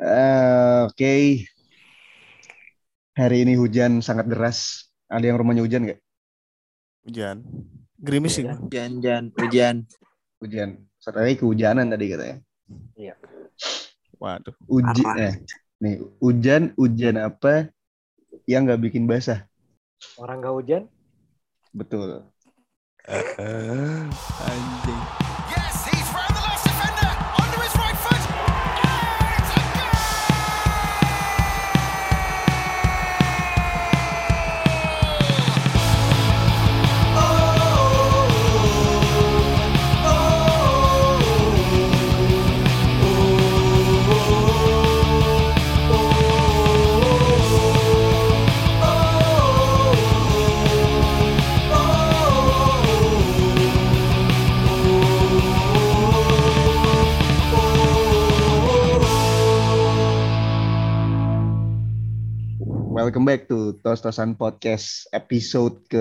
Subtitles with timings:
[0.00, 1.44] Eh, Oke.
[3.12, 4.88] Hari ini hujan sangat deras.
[5.12, 6.00] Ada yang rumahnya hujan nggak?
[7.04, 7.44] Hujan.
[8.00, 8.48] Gerimis sih.
[8.48, 8.56] gua.
[8.56, 9.76] Hujan, hujan, hujan.
[10.40, 10.68] Hujan.
[10.96, 12.36] Satu lagi kehujanan tadi katanya.
[14.16, 14.56] Waduh.
[14.72, 15.34] Uji, eh,
[15.84, 17.68] nih hujan, hujan apa
[18.48, 19.44] yang nggak bikin basah?
[20.16, 20.82] Orang gak hujan?
[21.76, 22.24] Betul.
[24.48, 25.19] Anjing.
[63.10, 65.98] Welcome back to Tos Tosan Podcast episode ke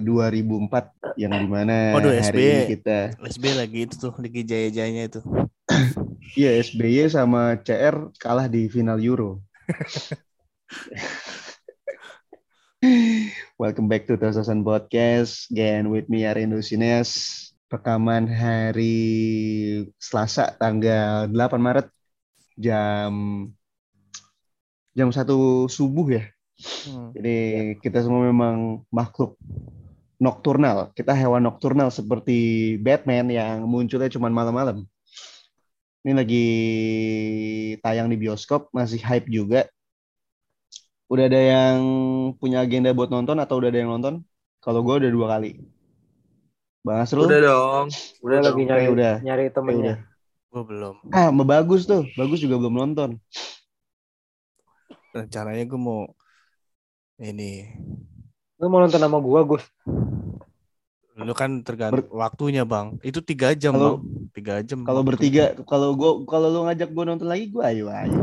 [0.00, 5.20] 2004 yang di mana Waduh, hari ini kita SB lagi itu tuh lagi jaya-jayanya itu.
[6.40, 9.44] iya SBY sama CR kalah di final Euro.
[13.60, 17.52] Welcome back to Tos Tosan Podcast again with me Arindo Sines.
[17.68, 18.96] Rekaman hari
[20.00, 21.92] Selasa tanggal 8 Maret
[22.56, 23.12] jam
[24.96, 26.24] jam satu subuh ya.
[26.58, 27.14] Hmm.
[27.14, 27.36] Jadi
[27.78, 29.38] kita semua memang makhluk
[30.18, 30.90] nokturnal.
[30.92, 34.82] Kita hewan nokturnal seperti Batman yang munculnya cuma malam-malam.
[36.02, 36.46] Ini lagi
[37.82, 39.66] tayang di bioskop, masih hype juga.
[41.08, 41.78] Udah ada yang
[42.36, 44.20] punya agenda buat nonton atau udah ada yang nonton?
[44.58, 45.62] Kalau gue udah dua kali.
[46.82, 47.26] Bang Asrul?
[47.30, 47.86] Udah dong.
[48.24, 49.14] Udah Gue lagi nyari, Eh, udah.
[49.22, 49.94] nyari Eh, temennya.
[49.94, 49.98] udah.
[50.48, 50.94] Gua belum.
[51.12, 52.08] Ah, bagus tuh.
[52.16, 53.20] Bagus juga belum nonton.
[55.12, 56.08] Rencananya gue mau
[57.18, 57.66] ini.
[58.58, 59.62] Lu mau nonton sama gua, Gus?
[61.18, 62.94] Lu kan tergantung waktunya bang.
[63.02, 64.30] Itu tiga jam Kalau- bang.
[64.34, 64.86] Tiga jam.
[64.86, 68.18] Kalau bertiga, kalau gua kalau lu ngajak gue nonton lagi, gue ayo ayo.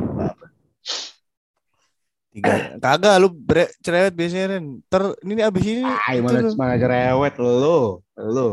[2.31, 2.53] Tiga.
[2.83, 4.79] Kagak lu bre, cerewet biasanya Ren.
[4.87, 5.83] Ter ini abis ini.
[5.83, 7.99] Ay, itu mana mana cerewet lu.
[8.15, 8.47] Lu.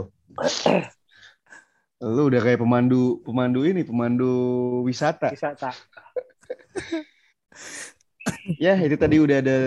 [2.02, 4.32] Lu udah kayak pemandu pemandu ini, pemandu
[4.82, 5.30] wisata.
[5.30, 5.78] Bisa tak?
[8.58, 9.58] Ya, itu tadi udah ada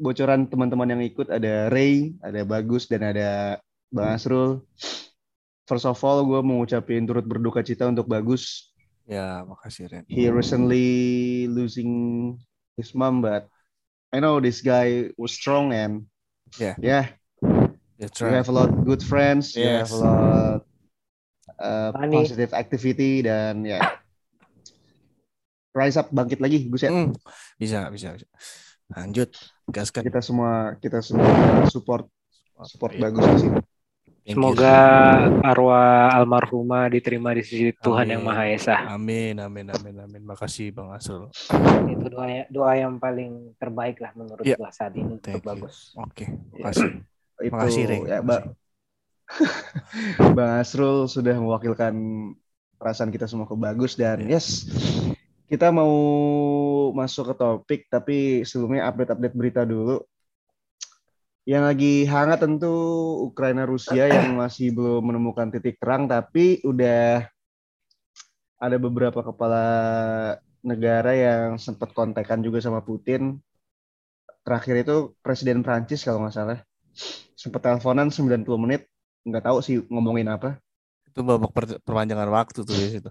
[0.00, 3.60] bocoran teman-teman yang ikut ada Ray, ada Bagus dan ada
[3.92, 4.64] Bang Asrul.
[5.68, 8.72] First of all, gue mau ngucapin turut berduka cita untuk Bagus.
[9.04, 10.04] Ya makasih Ren.
[10.08, 10.88] He recently
[11.46, 11.90] losing
[12.74, 13.46] his mom, but
[14.10, 16.08] I know this guy was strong and
[16.58, 16.74] Yeah.
[16.82, 17.06] yeah,
[17.94, 18.42] That's You right.
[18.42, 19.54] have a lot good friends.
[19.54, 19.86] You Yes.
[19.86, 20.60] have a lot
[21.62, 22.18] uh, Funny.
[22.18, 23.78] positive activity dan ya
[25.70, 26.90] rise up bangkit lagi Gus ya.
[26.90, 27.14] Hmm.
[27.54, 28.26] Bisa bisa bisa.
[28.90, 29.30] Lanjut.
[29.70, 30.02] Gaskan.
[30.04, 31.30] Kita semua kita semua
[31.66, 32.06] support
[32.62, 33.58] support bagus di sini.
[34.20, 34.52] Thank you.
[34.52, 34.76] Semoga
[35.40, 38.12] arwah almarhumah diterima di sisi Tuhan Amin.
[38.12, 38.76] yang Maha Esa.
[38.86, 40.22] Amin amin amin amin.
[40.22, 41.32] Makasih Bang Asrul.
[41.88, 44.60] Itu doa doa yang paling terbaik lah menurut Iya.
[44.60, 45.96] gua saat ini untuk Thank bagus.
[45.96, 46.28] Oke.
[46.52, 47.00] Makasih.
[47.40, 48.52] Itu Makasih ya Ba-
[50.36, 51.94] Bang Asrul sudah mewakilkan
[52.76, 54.36] perasaan kita semua ke bagus dan Iya.
[54.36, 54.68] yes
[55.50, 55.90] kita mau
[56.94, 59.98] masuk ke topik tapi sebelumnya update-update berita dulu.
[61.42, 62.70] Yang lagi hangat tentu
[63.26, 67.26] Ukraina Rusia yang masih belum menemukan titik terang tapi udah
[68.62, 69.66] ada beberapa kepala
[70.62, 73.42] negara yang sempat kontekan juga sama Putin.
[74.46, 76.58] Terakhir itu Presiden Prancis kalau nggak salah.
[77.34, 78.86] Sempat teleponan 90 menit,
[79.26, 80.62] nggak tahu sih ngomongin apa.
[81.10, 83.10] Itu babak per- perpanjangan waktu tuh di situ.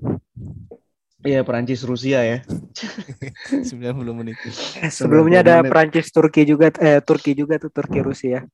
[1.19, 2.37] Iya, Prancis Rusia ya.
[3.69, 4.39] 90 menit.
[4.87, 5.71] Sebelumnya ada menit.
[5.71, 8.47] Prancis Turki juga eh Turki juga tuh Turki Rusia.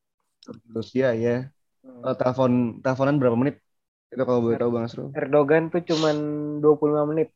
[0.73, 1.45] Rusia ya.
[1.85, 3.61] Oh, telepon teleponan berapa menit?
[4.09, 5.13] Itu kalau boleh tahu Bang Asrul.
[5.13, 6.15] Erdogan tuh cuman
[6.61, 7.29] 25 menit.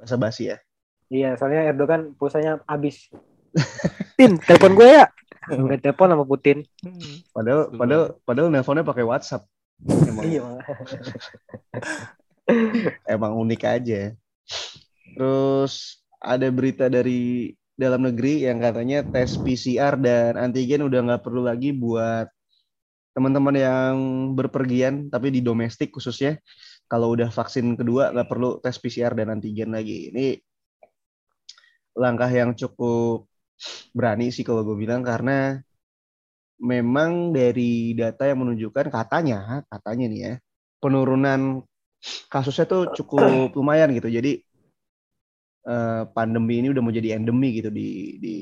[0.00, 0.56] Bahasa basi ya.
[1.12, 3.12] Iya, soalnya Erdogan pulsanya habis.
[4.16, 5.12] Tin, telepon gue ya.
[5.52, 6.64] Enggak telepon sama Putin.
[7.36, 9.44] Padahal padahal padahal nelponnya pakai WhatsApp.
[10.24, 10.56] Iya.
[13.14, 14.14] emang unik aja.
[15.16, 21.44] Terus ada berita dari dalam negeri yang katanya tes PCR dan antigen udah nggak perlu
[21.44, 22.30] lagi buat
[23.12, 23.94] teman-teman yang
[24.36, 26.36] berpergian tapi di domestik khususnya
[26.88, 30.12] kalau udah vaksin kedua nggak perlu tes PCR dan antigen lagi.
[30.12, 30.26] Ini
[31.96, 33.28] langkah yang cukup
[33.96, 35.56] berani sih kalau gue bilang karena
[36.60, 40.34] memang dari data yang menunjukkan katanya katanya nih ya
[40.80, 41.64] penurunan
[42.26, 43.22] kasusnya tuh cukup
[43.52, 44.08] lumayan gitu.
[44.08, 44.42] Jadi
[45.64, 48.36] eh, pandemi ini udah mau jadi endemi gitu di di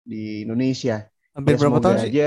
[0.00, 1.04] di Indonesia.
[1.30, 2.10] Hampir Ya, berapa tahun sih?
[2.10, 2.26] aja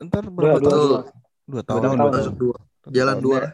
[0.00, 0.80] Ntar Dua, berapa dua, tahun?
[0.80, 1.00] dua.
[1.00, 1.04] Dua
[1.50, 1.80] Dua tahun.
[1.82, 2.56] tahun, dua dua dua.
[2.88, 3.36] Jalan tahun dua.
[3.36, 3.48] ya.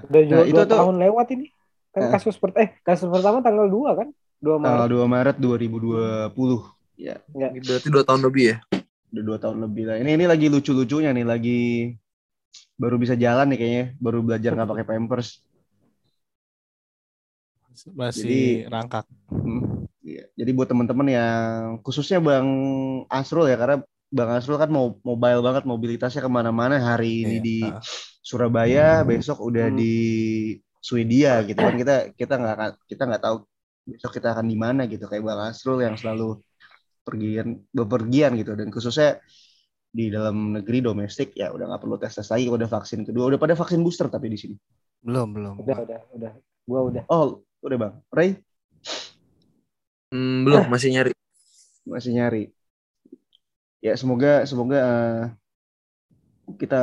[0.00, 1.46] Udah dua, Nah, itu dua tuh- tahun lewat ini.
[1.90, 2.10] Kan Eh.
[2.10, 4.08] kasus per eh kasus pertama tanggal 2 kan?
[4.38, 4.94] 2 tanggal Maret.
[4.94, 6.60] 2 Maret 2020.
[6.96, 8.56] Ya, Berarti dua tahun lebih ya.
[9.10, 9.96] udah dua tahun lebih lah.
[9.98, 11.60] Ini ini lagi lucu-lucunya nih, lagi
[12.80, 15.28] baru bisa jalan nih kayaknya, baru belajar nggak pakai pampers.
[17.96, 19.06] Masih Jadi- rangkak.
[19.30, 20.26] Hmm, iya.
[20.36, 21.40] Jadi buat teman-teman yang
[21.86, 22.48] khususnya Bang
[23.08, 23.80] Asrul ya, karena
[24.10, 27.80] Bang Asrul kan mau mobile banget mobilitasnya ke mana-mana hari ini Iya, di ah.
[28.20, 29.78] Surabaya, besok udah Hmm.
[29.78, 29.94] di
[30.80, 33.36] Swedia gitu kan kita kita nggak akan kita nggak tahu
[33.84, 36.40] besok kita akan di mana gitu kayak Bang Asrul yang selalu
[37.04, 39.20] pergian bepergian gitu dan khususnya
[39.90, 43.38] di dalam negeri domestik ya udah nggak perlu tes tes lagi udah vaksin kedua udah
[43.42, 44.56] pada vaksin booster tapi di sini.
[45.02, 45.54] Belum, belum.
[45.58, 46.32] Udah, udah, udah.
[46.64, 47.02] Gua udah.
[47.10, 47.94] oh udah bang.
[48.14, 48.30] Ray?
[50.10, 51.12] Hmm, belum, masih nyari.
[51.86, 52.44] masih nyari.
[53.80, 55.22] Ya semoga semoga eh,
[56.60, 56.82] kita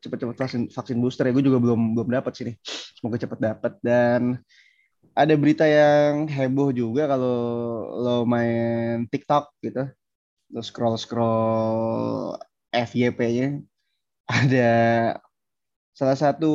[0.00, 1.32] cepat-cepat vaksin vaksin booster ya.
[1.36, 2.52] Gue juga belum belum dapat sini
[2.98, 4.42] semoga cepat dapat dan
[5.14, 7.38] ada berita yang heboh juga kalau
[7.94, 9.86] lo main TikTok gitu
[10.60, 12.36] scroll scroll
[12.72, 13.60] FYP-nya
[14.28, 14.70] ada
[15.92, 16.52] salah satu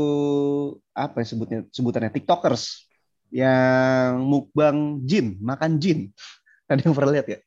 [0.93, 2.87] apa ya sebutnya sebutannya TikTokers
[3.33, 6.13] yang mukbang jin makan jin
[6.71, 7.39] ada yang pernah lihat ya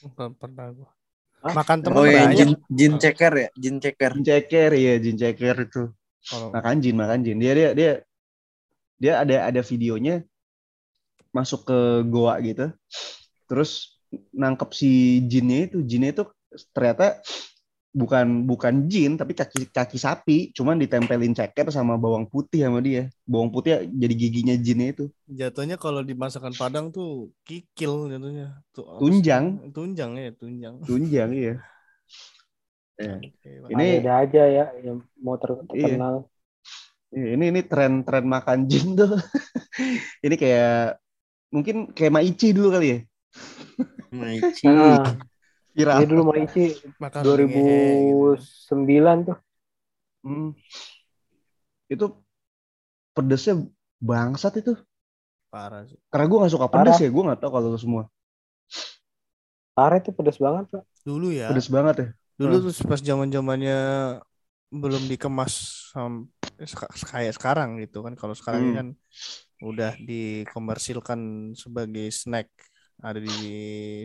[0.00, 0.90] Bukan pernah gua.
[1.44, 2.36] Makan teman Oh banyak.
[2.40, 4.10] jin, jin ceker ya, jin ceker.
[4.16, 5.82] Jin ceker ya, jin ceker itu.
[6.24, 7.36] Kalau Makan jin, makan jin.
[7.36, 7.92] Dia dia dia
[8.96, 10.24] dia ada ada videonya
[11.36, 11.78] masuk ke
[12.08, 12.72] goa gitu.
[13.44, 13.93] Terus
[14.34, 16.24] nangkep si jinnya itu, jinnya itu
[16.70, 17.18] ternyata
[17.94, 23.06] bukan bukan jin tapi kaki kaki sapi, cuman ditempelin ceker sama bawang putih sama dia.
[23.22, 25.04] Bawang putih jadi giginya jinnya itu.
[25.24, 28.60] jatuhnya kalau di masakan Padang tuh kikil jatuhnya.
[28.74, 29.70] Tuh, Tunjang.
[29.70, 30.74] Tunjang ya, tunjang.
[30.82, 31.54] Tunjang iya.
[32.94, 33.18] Ya.
[33.74, 36.30] Ini- Ada aja ya yang mau ter- terkenal.
[37.10, 39.18] Iya, Ini ini tren tren makan jin tuh.
[40.26, 40.98] ini kayak
[41.54, 42.98] mungkin kayak Maici dulu kali ya.
[44.14, 44.64] Maici.
[44.66, 45.16] Nah,
[45.74, 45.98] Viral.
[46.02, 46.64] ini dulu Maici
[47.02, 47.34] Makan gitu.
[47.34, 49.38] 2009 tuh.
[50.24, 50.50] Hmm.
[51.90, 52.06] Itu
[53.12, 53.54] pedesnya
[53.98, 54.78] bangsat itu.
[55.50, 55.98] Parah sih.
[56.10, 57.02] Karena gue gak suka pedes Parah.
[57.02, 58.02] ya, gue gak tahu kalau semua.
[59.74, 60.82] Parah itu pedas banget, Pak.
[61.02, 61.50] Dulu ya.
[61.50, 62.08] Pedes banget ya.
[62.34, 62.64] Dulu Hmm.
[62.66, 63.78] tuh pas zaman-zamannya
[64.74, 65.54] belum dikemas
[67.06, 68.14] kayak sekarang gitu kan.
[68.18, 68.74] Kalau sekarang Hmm.
[68.74, 68.86] kan
[69.62, 71.20] udah dikomersilkan
[71.54, 72.50] sebagai snack
[73.02, 73.34] ada di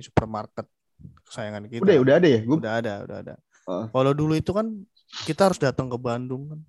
[0.02, 0.68] supermarket
[1.28, 1.82] kesayangan kita.
[1.86, 2.40] Udah ya, udah ada ya.
[2.44, 3.34] Gue Udah ada, udah ada.
[3.70, 3.86] Oh.
[3.92, 4.66] Kalau dulu itu kan
[5.26, 6.60] kita harus datang ke Bandung kan.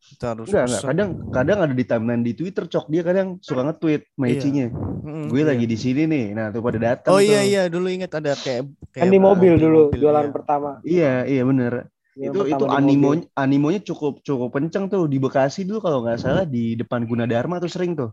[0.00, 0.82] Kita harus enggak, enggak.
[0.88, 4.72] Kadang kadang ada di timeline di Twitter cok dia kadang suka nge-tweet Maicinya.
[4.72, 5.52] Mm-mm, Gue iya.
[5.52, 6.24] lagi di sini nih.
[6.32, 7.28] Nah, tuh pada datang Oh tuh.
[7.28, 8.64] iya iya dulu inget ada kayak
[8.96, 10.32] kayak Kan di mobil dulu mobil-mobil, jualan iya.
[10.32, 10.70] pertama.
[10.84, 11.72] Iya, iya bener.
[12.16, 13.28] Yang itu itu animo mobil.
[13.36, 17.68] animonya cukup cukup kenceng tuh di Bekasi dulu kalau nggak salah di depan Gunadarma tuh
[17.68, 18.10] sering tuh.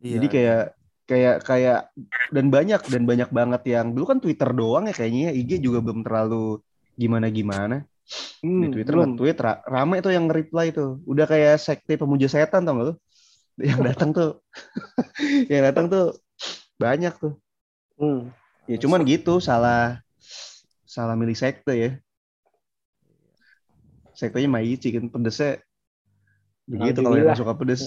[0.00, 0.62] Iya, Jadi kayak
[1.10, 1.90] kayak kayak
[2.30, 5.32] dan banyak dan banyak banget yang dulu kan Twitter doang ya kayaknya ya.
[5.34, 6.62] IG juga belum terlalu
[6.94, 7.76] gimana gimana.
[8.42, 9.18] Hmm, Di Twitter belum.
[9.18, 11.02] nge-tweet ra- rame tuh yang nge-reply tuh.
[11.02, 12.94] Udah kayak sekte pemuja setan tau gak lu?
[13.60, 14.30] Yang datang tuh
[15.52, 16.16] yang datang tuh
[16.80, 17.36] banyak tuh.
[18.00, 18.32] Hmm.
[18.64, 20.00] Ya cuman gitu salah
[20.86, 21.90] salah milih sekte ya.
[24.16, 25.60] Sektenya Maici kan pedesnya
[26.64, 27.84] begitu kalau yang suka pedes.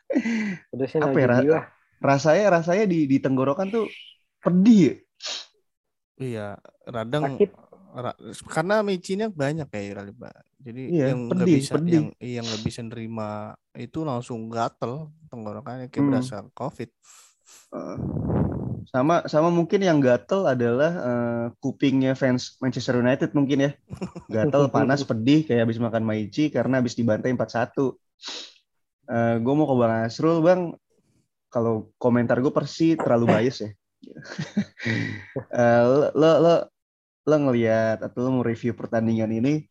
[0.72, 1.60] Pedasnya Apa ya.
[2.02, 3.86] Rasanya rasanya di di tenggorokan tuh
[4.42, 4.82] pedih.
[4.82, 4.94] ya.
[6.22, 6.48] Iya,
[6.86, 7.50] radang Sakit.
[7.96, 8.18] ra-
[8.50, 10.34] karena micinya banyak kayak Pak.
[10.62, 11.92] Jadi Iya, yang nggak pedih, bisa pedih.
[11.94, 13.30] yang yang nggak bisa nerima
[13.74, 16.10] itu langsung gatel tenggorokannya kayak Hmm.
[16.12, 16.90] berasa covid.
[18.92, 23.70] Sama sama mungkin yang gatel adalah eh, kupingnya fans Manchester United mungkin ya.
[24.28, 27.96] Gatel, panas, pedih kayak habis makan Maici karena habis dibantai 4-1.
[29.10, 30.76] Eh gue mau ke Bang Asrul, Bang.
[31.52, 33.70] Kalau komentar gue persi terlalu bias ya.
[35.52, 36.54] Eh, lo, lo,
[37.22, 39.62] lo, ngelihat atau lo mau review pertandingan ini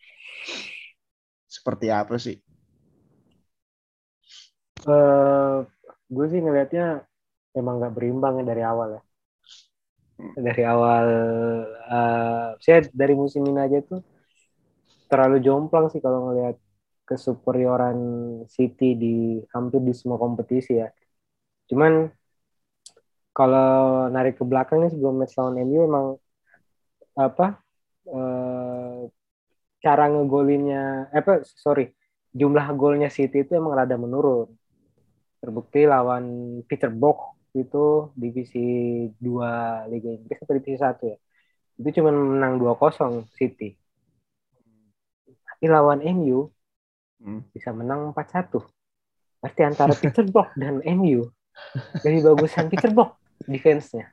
[1.49, 2.39] seperti apa sih?
[4.87, 5.57] Eh,
[6.07, 7.03] gue sih ngelihatnya
[7.57, 9.01] emang nggak berimbang ya dari awal ya.
[10.21, 11.05] Dari awal,
[11.91, 13.99] eh saya dari musim ini aja tuh
[15.11, 16.55] terlalu jomplang sih kalau ngelihat
[17.03, 17.99] kesuperioran
[18.47, 19.15] City di
[19.51, 20.87] hampir di semua kompetisi ya.
[21.71, 22.11] Cuman
[23.31, 26.05] kalau narik ke belakang nih sebelum match lawan MU emang
[27.15, 27.63] apa
[28.11, 28.99] eh,
[29.79, 31.95] cara ngegolinnya eh, apa sorry
[32.35, 34.51] jumlah golnya City itu emang rada menurun.
[35.41, 36.25] terbukti lawan
[36.69, 38.61] Peter Bock itu divisi
[39.17, 41.17] 2 Liga Inggris atau divisi 1 ya.
[41.81, 43.73] Itu cuma menang 2-0 City.
[45.25, 46.51] Tapi lawan MU
[47.21, 47.41] Hmm.
[47.53, 48.65] bisa menang 4-1.
[49.41, 51.25] Berarti antara Peter Bock dan MU
[52.03, 54.11] lebih bagusan Peter Bock defense-nya.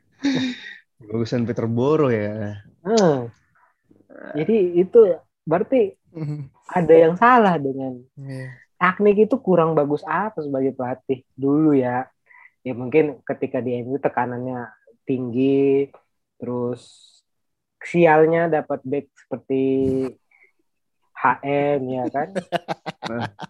[0.98, 2.62] Bagusan Peter Boro ya.
[2.82, 3.30] Hmm.
[4.34, 5.00] Jadi itu
[5.44, 5.94] berarti
[6.68, 8.50] ada yang salah dengan Iya.
[8.76, 12.06] teknik itu kurang bagus apa sebagai pelatih dulu ya.
[12.66, 14.68] Ya mungkin ketika di MU tekanannya
[15.06, 15.88] tinggi,
[16.36, 17.14] terus
[17.80, 19.62] sialnya dapat back seperti
[21.14, 22.28] HM ya kan?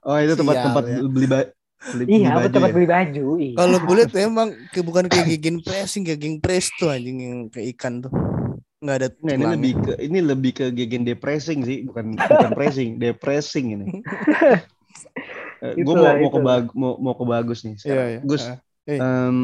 [0.07, 0.97] Oh itu tempat-tempat ya.
[1.03, 2.75] beli, ba- beli, beli iya, apa baju tempat ya?
[2.75, 3.25] beli baju.
[3.39, 3.55] Iya.
[3.57, 8.03] Kalau lihat emang kayak bukan kayak gegen pressing, gegen press tuh anjing yang kayak ikan
[8.03, 8.13] tuh.
[8.79, 12.89] Nggak ada Nah, ini lebih ke ini lebih ke gegen depressing sih, bukan bukan pressing,
[13.03, 13.87] depressing ini.
[15.59, 16.47] gue mau Itulah, mau ke itulah.
[16.63, 18.07] bag- mau mau ke bagus nih Iya, sekarang.
[18.07, 18.21] iya.
[18.23, 18.57] Gus, Ah,
[18.87, 18.99] eh.
[19.03, 19.39] em,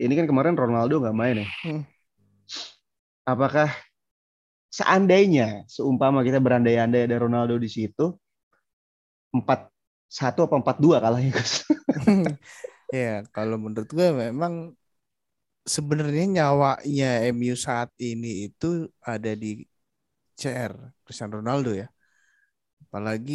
[0.00, 1.48] ini kan kemarin Ronaldo nggak main ya.
[1.68, 1.82] Hmm.
[3.28, 3.68] Apakah
[4.72, 8.16] seandainya seumpama kita berandai-andai ada Ronaldo di situ
[9.30, 9.68] empat
[10.10, 11.52] satu apa empat dua kalahnya Gus?
[12.94, 14.54] ya, kalau menurut gue memang
[15.74, 18.66] sebenarnya nyawanya MU saat ini itu
[19.12, 19.46] ada di
[20.40, 20.72] CR
[21.04, 21.86] Cristiano Ronaldo ya.
[22.84, 23.34] Apalagi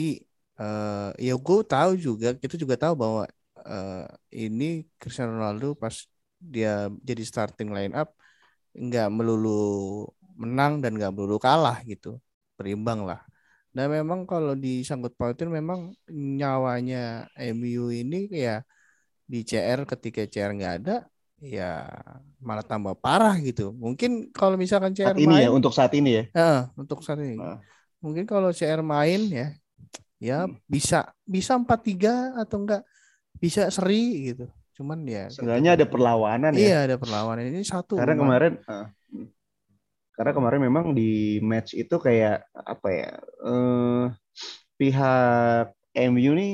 [0.60, 3.22] eh, ya gue tahu juga kita juga tahu bahwa
[3.70, 4.06] eh,
[4.46, 4.66] ini
[5.00, 5.96] Cristiano Ronaldo pas
[6.54, 8.10] dia jadi starting line up
[8.86, 9.50] nggak melulu
[10.42, 12.20] menang dan nggak melulu kalah gitu
[12.60, 13.20] berimbang lah
[13.76, 18.64] dan memang kalau disangkut pautin memang nyawanya MU ini ya
[19.22, 21.04] di CR ketika CR nggak ada
[21.38, 21.84] ya
[22.40, 26.10] malah tambah parah gitu mungkin kalau misalkan CR Saat ini main ya untuk saat ini
[26.14, 26.24] ya.
[26.32, 27.60] Eh, untuk saat ini Ah.
[28.00, 29.48] mungkin kalau CR main ya
[30.16, 30.56] ya Hmm.
[30.66, 32.82] bisa bisa 4-3 atau enggak
[33.36, 36.60] bisa seri gitu cuman ya Seenggaknya ada perlawanan ya.
[36.62, 38.24] iya ada perlawanan ini satu Karena memang.
[38.24, 38.88] kemarin hmm.
[40.16, 43.10] Karena kemarin memang di match itu kayak apa ya?
[43.46, 44.04] eh
[44.80, 46.54] pihak MU nih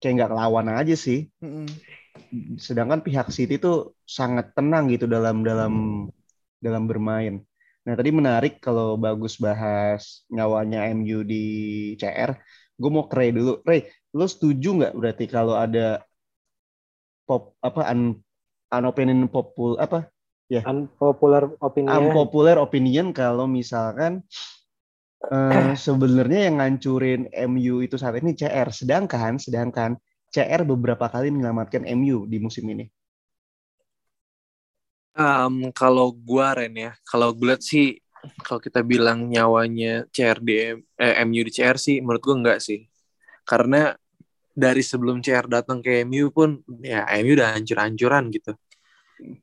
[0.00, 1.28] kayak nggak lawan aja sih.
[1.40, 1.68] Mm-mm.
[2.60, 5.72] sedangkan pihak City tuh sangat tenang gitu dalam dalam
[6.60, 7.40] dalam bermain.
[7.88, 11.44] Nah tadi menarik kalau bagus bahas nyawanya MU di
[11.96, 12.36] CR.
[12.76, 13.64] Gue mau ke Ray dulu.
[13.64, 16.04] Ray, lo setuju nggak berarti kalau ada
[17.24, 18.20] pop apa un,
[18.76, 20.11] unopinion popul apa
[20.60, 22.12] Unpopular opinion.
[22.12, 24.20] unpopular opinion kalau misalkan
[25.32, 29.96] eh, sebenarnya yang ngancurin MU itu saat ini CR, sedangkan sedangkan
[30.28, 32.84] CR beberapa kali menyelamatkan MU di musim ini.
[35.12, 38.00] Em, kalau gua Ren ya, kalau gue liat sih
[38.40, 42.88] kalau kita bilang nyawanya CRD eh, MU di CR sih menurut gua enggak sih.
[43.44, 43.92] Karena
[44.52, 48.52] dari sebelum CR datang ke MU pun ya MU udah hancur-hancuran gitu.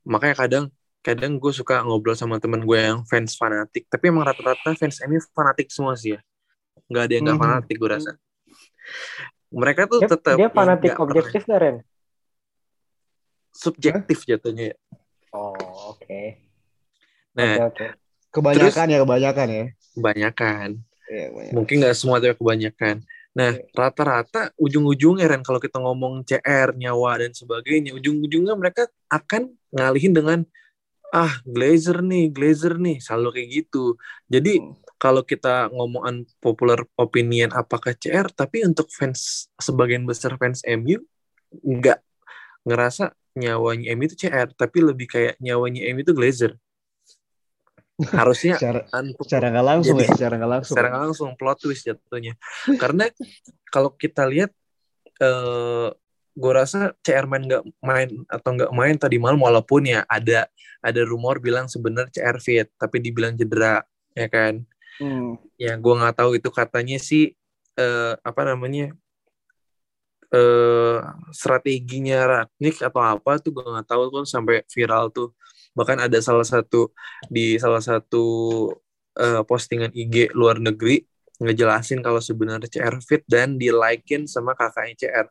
[0.06, 0.64] Makanya kadang
[1.00, 5.16] kadang gue suka ngobrol sama temen gue yang fans fanatik, tapi emang rata-rata fans MU
[5.32, 6.20] fanatik semua sih ya.
[6.86, 7.44] Nggak ada yang nggak Mhm.
[7.44, 8.12] fanatik gue rasa.
[9.50, 11.76] Mereka tuh Dia, tetap dia fanatik pernah- objektif nggak, Ren?
[13.50, 14.76] subjektif jatuhnya ya.
[15.30, 15.54] Oh,
[15.90, 16.22] oke.
[17.34, 17.86] Nah, Oke, oke.
[18.30, 19.64] Kebanyakan ya, kebanyakan ya.
[19.90, 20.68] kebanyakan.
[21.10, 21.54] Iya, kebanyakan.
[21.58, 22.96] mungkin nggak semua tapi kebanyakan
[23.30, 23.66] nah Iya.
[23.74, 30.38] rata-rata ujung-ujungnya Ren kalau kita ngomong CR nyawa dan sebagainya ujung-ujungnya mereka akan ngalihin dengan
[31.10, 34.78] ah Glazer nih Glazer nih selalu kayak gitu jadi Hmm.
[34.94, 36.06] kalau kita ngomong
[36.38, 41.02] popular opinion apakah CR tapi untuk fans sebagian besar fans MU
[41.50, 41.98] nggak
[42.62, 46.54] ngerasa nyawanya MU itu CR tapi lebih kayak nyawanya MU itu Glazer
[48.12, 48.80] harusnya Secara
[49.18, 50.72] secara nggak langsung Jadi- ya, secara nggak langsung.
[50.72, 52.34] secara nggak langsung plot twist jatuhnya
[52.78, 53.04] karena
[53.66, 54.50] kalau kita lihat
[55.20, 55.88] eh
[56.34, 60.46] gue rasa CR main nggak main atau nggak main tadi malam walaupun ya ada
[60.80, 63.82] ada rumor bilang sebenarnya CR fit tapi dibilang cedera
[64.14, 64.62] ya kan?
[65.00, 65.40] Hmm.
[65.56, 67.32] ya gue nggak tahu itu katanya sih
[67.80, 68.92] eh apa namanya
[70.30, 70.98] eh
[71.34, 75.34] strateginya Ratnik atau apa tuh gue nggak tahu kan sampai viral tuh.
[75.74, 76.92] Bahkan ada salah satu
[77.32, 78.24] di salah satu
[79.18, 81.02] eh, postingan IG luar negeri
[81.40, 85.26] ngejelasin kalau sebenarnya CR fit dan di likein sama kakaknya CR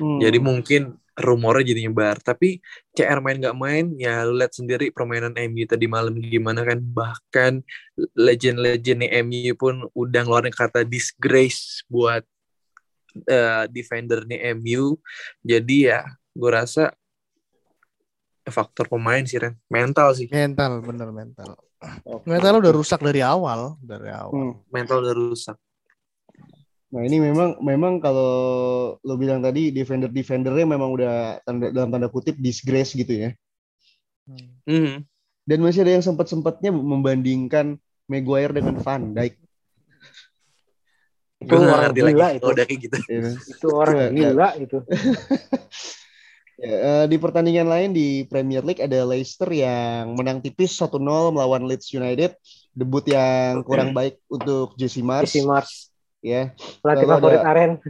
[0.00, 0.18] Hmm.
[0.18, 0.82] jadi mungkin
[1.14, 2.18] rumornya jadi nyebar.
[2.18, 2.58] Tapi
[2.94, 6.82] CR main nggak main ya lu lihat sendiri permainan MU tadi malam gimana kan.
[6.82, 7.52] Bahkan
[8.18, 12.26] legend-legend MU pun udah ngeluarin kata disgrace buat
[13.30, 14.98] eh, defender nih MU
[15.46, 16.00] jadi ya
[16.34, 16.90] gue rasa
[18.44, 19.54] faktor pemain sih Ren.
[19.70, 20.28] Mental sih.
[20.28, 21.56] Mental bener mental.
[22.26, 24.32] Mental udah rusak dari awal dari awal.
[24.32, 24.54] Hmm.
[24.72, 25.56] mental udah rusak
[26.94, 28.30] Nah ini memang memang kalau
[29.02, 33.30] lo bilang tadi defender defendernya memang udah tanda, dalam tanda kutip disgrace gitu ya.
[34.70, 35.02] Mhm.
[35.44, 39.34] Dan masih ada yang sempat sempatnya membandingkan Maguire dengan Van Dijk.
[41.44, 42.46] Itu Gue gak orang ngerti gila lagi itu.
[42.46, 42.98] udah kayak gitu.
[43.10, 43.30] Ya.
[43.50, 44.78] Itu orang gila itu.
[46.54, 51.02] Ya, eh, di pertandingan lain di Premier League ada Leicester yang menang tipis 1-0
[51.34, 52.38] melawan Leeds United.
[52.70, 55.34] Debut yang kurang baik untuk Jesse Mars.
[55.34, 55.90] Jesse Mars.
[56.24, 57.70] Ya, Pelatih Lalu ada- favorit Aren.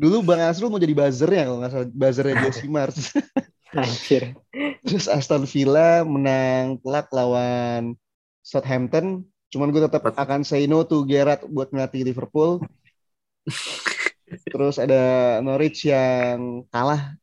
[0.00, 3.16] dulu Bang Asrul mau jadi buzzernya kalau nggak salah buzzernya Jesse Mars.
[3.72, 4.36] Anjir.
[4.84, 7.96] Terus Aston Villa menang telak lawan
[8.44, 9.24] Southampton.
[9.48, 12.60] Cuman gue tetap akan say no to Gerrard buat melatih Liverpool.
[14.46, 17.16] Terus ada Norwich yang kalah.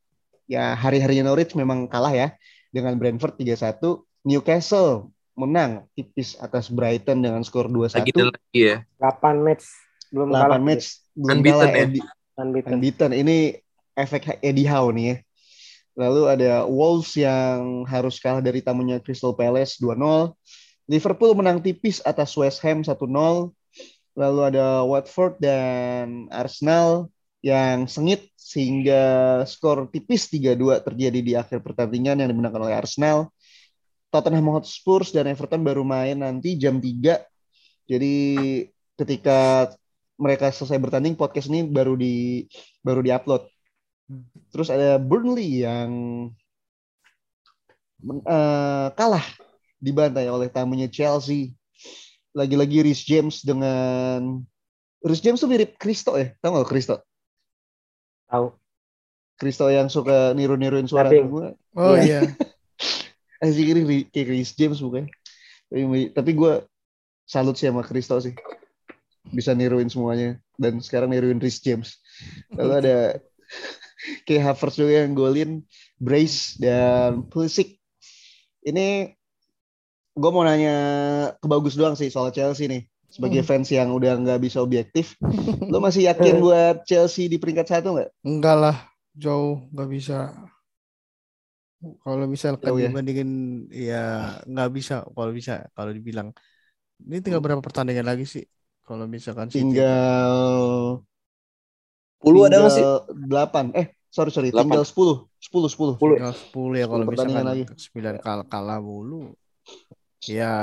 [0.48, 2.28] Ya hari-harinya Norwich memang kalah ya
[2.72, 3.84] dengan Brentford 3-1.
[4.28, 8.02] Newcastle menang tipis atas Brighton dengan skor 2-1.
[8.02, 8.78] Lagi lagi ya.
[8.98, 9.66] 8 match
[10.10, 10.60] belum 8 kalah.
[10.60, 11.86] match belum Unbeaten kalah ya?
[12.38, 12.72] Unbeaten.
[12.74, 13.12] unbeaten.
[13.14, 13.38] Ini
[13.94, 15.16] efek Eddie Howe nih ya.
[15.98, 20.34] Lalu ada Wolves yang harus kalah dari tamunya Crystal Palace 2-0.
[20.90, 22.94] Liverpool menang tipis atas West Ham 1-0.
[24.18, 27.10] Lalu ada Watford dan Arsenal
[27.46, 33.30] yang sengit sehingga skor tipis 3-2 terjadi di akhir pertandingan yang dimenangkan oleh Arsenal.
[34.08, 37.22] Tottenham Hotspur dan Everton baru main nanti jam 3.
[37.88, 38.16] Jadi
[38.96, 39.72] ketika
[40.18, 42.48] mereka selesai bertanding podcast ini baru di
[42.82, 43.46] baru diupload.
[44.50, 45.92] Terus ada Burnley yang
[48.02, 49.24] men- eh, kalah
[49.78, 51.54] dibantai oleh tamunya Chelsea.
[52.34, 54.46] Lagi-lagi Rhys James dengan
[55.04, 56.96] Rhys James tuh mirip Kristo ya, tau gak Kristo?
[58.30, 58.54] Tahu.
[59.38, 61.48] Kristo yang suka niru-niruin suara gue.
[61.78, 62.26] Oh Iya.
[63.42, 63.52] iya.
[63.54, 65.06] Asik ini kayak Rhys James bukan?
[65.68, 66.54] Tapi, tapi gue
[67.28, 68.34] salut sih sama Kristo sih.
[69.28, 70.40] Bisa niruin semuanya.
[70.58, 72.00] Dan sekarang niruin Rhys James.
[72.56, 72.98] Lalu ada
[74.28, 75.62] kayak Havertz juga yang golin
[75.98, 77.78] Brace dan Pulisic.
[78.66, 79.14] Ini
[80.18, 80.76] gue mau nanya
[81.38, 82.84] ke Bagus doang sih soal Chelsea nih.
[83.08, 85.16] Sebagai fans yang udah nggak bisa objektif,
[85.72, 88.12] lo masih yakin buat Chelsea di peringkat satu nggak?
[88.28, 88.78] Enggak lah,
[89.16, 90.36] jauh nggak bisa.
[91.78, 92.90] Kalau misalkan Jauh ya?
[92.90, 93.30] dibandingin
[93.70, 94.06] ya
[94.50, 95.06] nggak bisa.
[95.14, 96.34] Kalau bisa, kalau dibilang
[97.06, 98.46] ini tinggal berapa pertandingan lagi sih?
[98.82, 99.62] Kalau misalkan City.
[99.62, 100.34] Tinggal
[102.18, 102.86] 10 ada nggak sih?
[103.30, 103.66] Delapan.
[103.78, 104.74] Eh, sorry sorry, Delapan.
[104.74, 105.96] tinggal sepuluh, sepuluh, sepuluh.
[106.00, 107.86] tinggal 10 ya kalau 10 pertandingan misalkan lagi.
[107.94, 109.22] 9 kalah kalah mulu.
[110.26, 110.54] Ya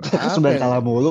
[0.32, 0.60] Sembilan ya?
[0.64, 1.08] kalah mulu.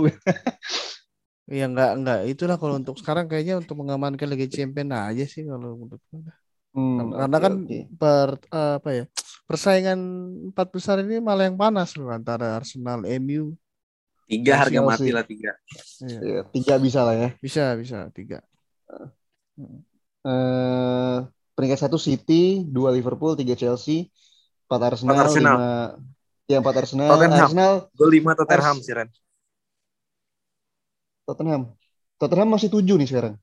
[1.46, 5.78] Ya enggak enggak itulah kalau untuk sekarang kayaknya untuk mengamankan Liga Champion aja sih kalau
[5.78, 6.34] menurut gue.
[6.76, 7.80] Hmm, Karena kan oke.
[7.96, 9.04] per eh, apa ya?
[9.48, 10.00] Persaingan
[10.52, 13.56] empat besar ini malah yang panas loh antara Arsenal, MU.
[14.26, 14.90] Tiga harga Chelsea.
[14.90, 15.52] mati lah tiga.
[16.02, 17.30] Iya, Ya, tiga bisa lah ya.
[17.40, 18.42] bisa bisa tiga.
[20.26, 21.18] Eh,
[21.54, 24.10] peringkat satu City, dua Liverpool, tiga Chelsea,
[24.66, 25.56] empat Arsenal, Empat Arsenal.
[25.56, 25.70] lima
[26.46, 27.40] ya empat Arsenal, Tottenham.
[27.46, 29.10] Arsenal, Gue lima Tottenham sih Ren.
[31.24, 31.62] Tottenham.
[32.18, 33.36] Tottenham masih tujuh nih sekarang.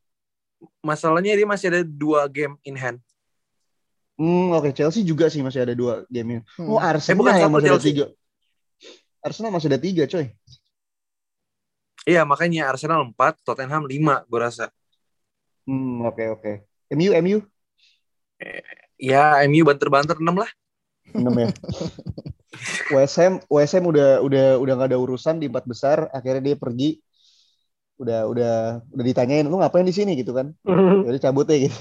[0.83, 2.99] Masalahnya dia masih ada dua game in hand.
[4.23, 6.71] Hmm, oke Chelsea juga sih masih ada dua game Hmm.
[6.71, 7.89] Oh Arsenal bukan yang masih ada Chelsea.
[7.91, 8.05] tiga.
[9.19, 10.27] Arsenal masih ada tiga coy.
[12.03, 14.71] Iya makanya Arsenal 4, Tottenham 5 gue rasa.
[15.67, 16.53] Hmm, oke oke.
[16.91, 17.39] MU MU
[18.99, 20.51] Ya MU banter-banter 6 lah.
[21.15, 21.49] enam ya.
[22.95, 26.99] WSM WSM udah udah udah gak ada urusan di empat besar, akhirnya dia pergi.
[27.99, 28.55] Udah udah
[28.87, 30.51] udah ditanyain lu ngapain di sini gitu kan.
[31.07, 31.79] Jadi cabut ya gitu.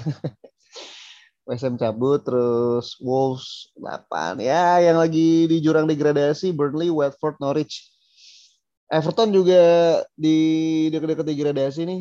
[1.42, 4.38] WSM cabut terus Wolves 8.
[4.38, 7.90] Ya yang lagi di jurang degradasi Burnley, Watford, Norwich.
[8.92, 9.62] Everton juga
[10.14, 10.36] di
[10.92, 12.00] dekat-dekat degradasi nih.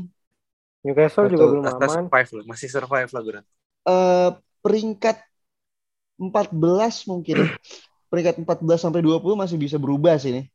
[0.86, 1.90] Newcastle juga belum aman.
[2.10, 3.42] survive lah, masih survive lah gue.
[3.42, 4.30] eh
[4.62, 5.18] peringkat
[6.20, 7.50] 14 mungkin.
[8.12, 10.46] Peringkat 14 sampai 20 masih bisa berubah sih nih.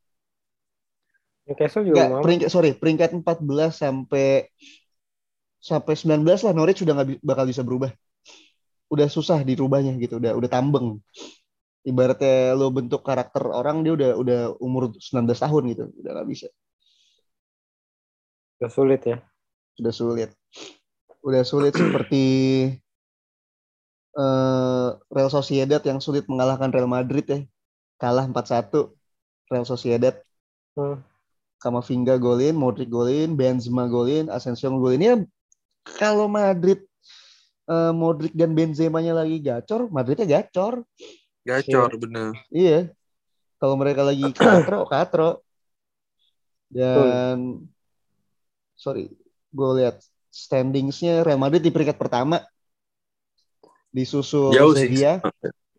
[1.48, 4.50] Newcastle juga Enggak, belum peringkat sorry, peringkat 14 sampai
[5.56, 7.90] sampai 19 lah Norwich udah nggak bakal bisa berubah.
[8.86, 11.02] Udah susah dirubahnya gitu, udah udah tambeng.
[11.86, 16.48] Ibaratnya lo bentuk karakter orang dia udah udah umur 19 tahun gitu, udah nggak bisa.
[18.58, 19.16] Udah sulit ya.
[19.78, 20.30] Udah sulit.
[21.22, 22.24] Udah sulit seperti
[24.16, 27.40] eh Real Sociedad yang sulit mengalahkan Real Madrid ya.
[28.00, 28.96] Kalah 4-1
[29.52, 30.14] Real Sociedad.
[30.76, 31.00] Hmm.
[31.56, 35.00] Kamavinga golin, Modric golin, Benzema golin, Asensio golin.
[35.00, 35.14] Ya
[35.86, 36.82] kalau Madrid
[37.66, 40.86] eh, Modric dan Benzema-nya lagi gacor, Madridnya gacor.
[41.46, 42.34] Gacor bener.
[42.50, 42.90] Iya.
[43.56, 45.30] Kalau mereka lagi katro, katro.
[46.66, 47.62] Dan
[48.74, 49.10] sorry,
[49.54, 52.42] gue lihat standingsnya Real Madrid di peringkat pertama,
[53.94, 54.76] disusul Jauh.
[54.76, 55.24] Sevilla.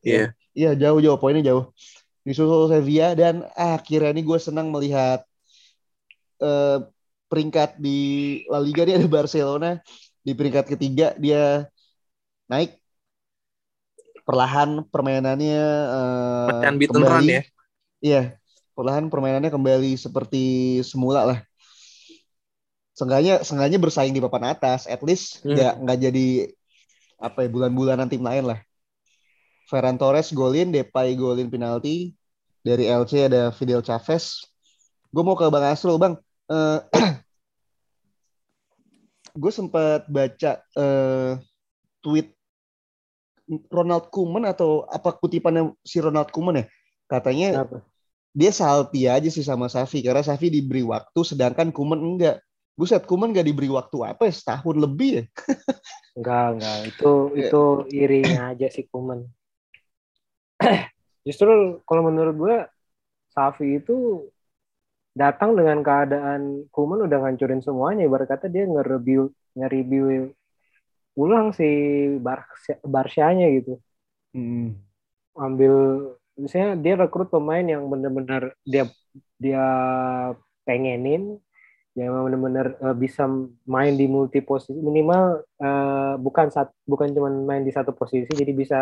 [0.01, 0.33] Iya.
[0.57, 1.69] Iya jauh jauh poinnya jauh.
[2.25, 5.21] Disusul Sevilla dan ah, akhirnya ini gue senang melihat
[6.41, 6.81] eh,
[7.29, 7.99] peringkat di
[8.49, 9.77] La Liga dia ada Barcelona
[10.25, 11.69] di peringkat ketiga dia
[12.47, 12.79] naik
[14.27, 15.63] perlahan permainannya
[16.51, 17.43] Makan beaten run ya.
[17.97, 18.21] Iya,
[18.75, 21.39] perlahan permainannya kembali seperti semula lah.
[22.93, 25.55] Seenggaknya, seenggaknya bersaing di papan atas, at least Hmm.
[25.55, 26.27] nggak nggak jadi
[27.17, 28.59] apa ya bulan-bulanan tim lain lah.
[29.67, 32.13] Ferran Torres golin, Depay golin penalti.
[32.61, 34.43] Dari LC ada Fidel Chavez.
[35.11, 36.19] Gue mau ke Bang Asrul, Bang.
[36.51, 36.79] Eh,
[39.41, 41.31] gue sempat baca eh,
[42.03, 42.36] tweet
[43.71, 46.65] Ronald Koeman atau apa kutipannya si Ronald Koeman ya?
[47.07, 47.79] Katanya Kenapa?
[48.35, 52.43] dia salty aja sih sama Safi karena Safi diberi waktu sedangkan Kuman enggak.
[52.77, 54.33] Buset, Kuman enggak diberi waktu apa ya?
[54.35, 55.23] Setahun lebih ya?
[56.17, 56.77] Enggak, enggak.
[56.93, 57.41] Itu Iya.
[57.49, 59.25] itu irinya aja sih Kuman.
[61.25, 62.55] Justru kalau menurut gue
[63.33, 64.25] Safi itu
[65.17, 68.05] datang dengan keadaan Kuman udah ngancurin semuanya.
[68.05, 70.33] Ibarat kata dia nge-review nge-review
[71.21, 71.65] ulang si
[72.25, 73.71] Barca Barca-nya gitu.
[74.33, 74.77] Hmm.
[75.37, 75.73] Ambil
[76.37, 78.83] misalnya dia rekrut pemain yang benar-benar dia
[79.41, 79.63] dia
[80.67, 81.23] pengenin
[81.97, 83.25] yang benar-benar eh, bisa
[83.65, 85.23] main di multi posisi minimal
[85.61, 88.79] eh, bukan sat, bukan cuma main di satu posisi jadi bisa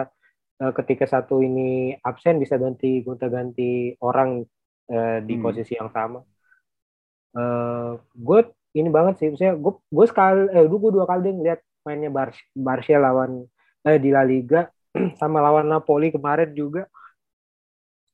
[0.63, 4.43] eh, ketika satu ini absen bisa ganti gonta ganti orang
[4.91, 5.43] eh, di Hmm.
[5.43, 6.19] posisi yang sama.
[7.37, 7.91] Eh
[8.27, 8.39] gue
[8.79, 12.29] ini banget sih, misalnya gue gue sekali eh gue dua kali deh ngeliat mainnya Bar
[12.55, 13.31] Barca lawan
[13.87, 14.65] eh di La Liga
[15.21, 16.85] sama lawan Napoli kemarin juga.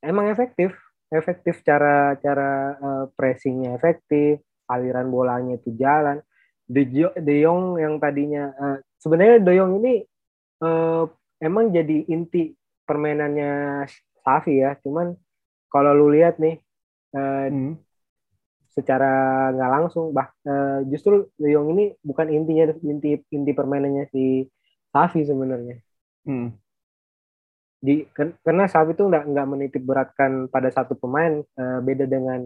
[0.02, 0.74] Emang efektif
[1.12, 2.48] efektif cara cara
[2.80, 6.18] eh, pressingnya efektif aliran bolanya itu jalan.
[6.66, 9.94] De, Jo- De Jong yang tadinya eh, sebenarnya De Jong ini
[10.64, 11.04] eh,
[11.44, 12.54] emang jadi inti
[12.88, 13.52] permainannya
[14.24, 14.76] Safi ya.
[14.84, 15.14] Cuman
[15.72, 16.56] kalau lu lihat nih
[17.16, 17.74] eh, Hmm.
[18.76, 19.06] Secara
[19.54, 24.20] nggak langsung bah eh, justru De Jong ini bukan intinya inti inti permainannya si
[24.92, 25.76] Safi sebenarnya.
[26.24, 26.62] Hmm.
[27.82, 32.40] di ken- karena Safi itu nggak nggak menitik beratkan pada satu pemain eh, beda dengan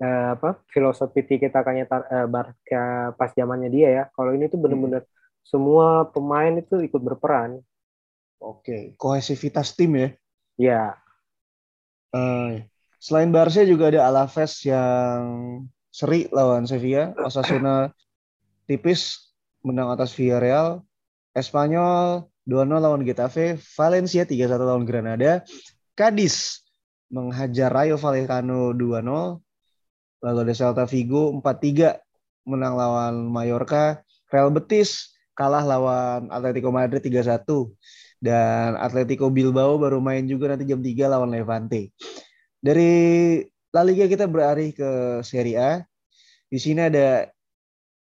[0.00, 1.86] eh, apa filosofi kita kayaknya
[2.34, 4.02] Barca pas zamannya dia ya.
[4.16, 5.02] Kalau ini tuh bener-bener
[5.44, 7.60] semua pemain itu ikut berperan.
[8.48, 10.08] Oke, kohesivitas tim ya.
[10.58, 11.02] ya
[12.12, 12.69] Eh,
[13.00, 15.20] selain Barca juga ada Alaves yang
[15.88, 17.90] seri lawan Sevilla, Osasuna
[18.68, 19.32] tipis
[19.64, 20.84] menang atas Villarreal,
[21.32, 25.42] Espanyol 2-0 lawan Getafe, Valencia 3-1 lawan Granada,
[25.96, 26.62] Cadiz
[27.10, 29.40] menghajar Rayo Vallecano 2-0,
[30.22, 31.98] lalu ada Celta Vigo 4-3
[32.46, 37.48] menang lawan Mallorca, Real Betis kalah lawan Atletico Madrid 3-1
[38.20, 41.90] dan Atletico Bilbao baru main juga nanti jam 3 lawan Levante.
[42.60, 42.92] Dari
[43.72, 45.72] La Liga kita beralih ke Serie A.
[46.46, 47.24] Di sini ada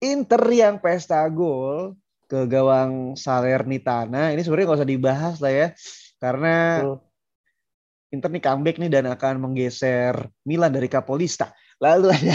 [0.01, 4.33] Inter yang pesta gol ke gawang Salernitana.
[4.33, 5.69] Ini sebenarnya nggak usah dibahas lah ya,
[6.21, 6.55] karena.
[8.15, 11.51] Inter nih comeback nih dan akan menggeser Milan dari Capolista.
[11.83, 12.35] Lalu ada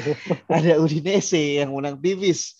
[0.56, 2.56] ada Udinese yang menang tipis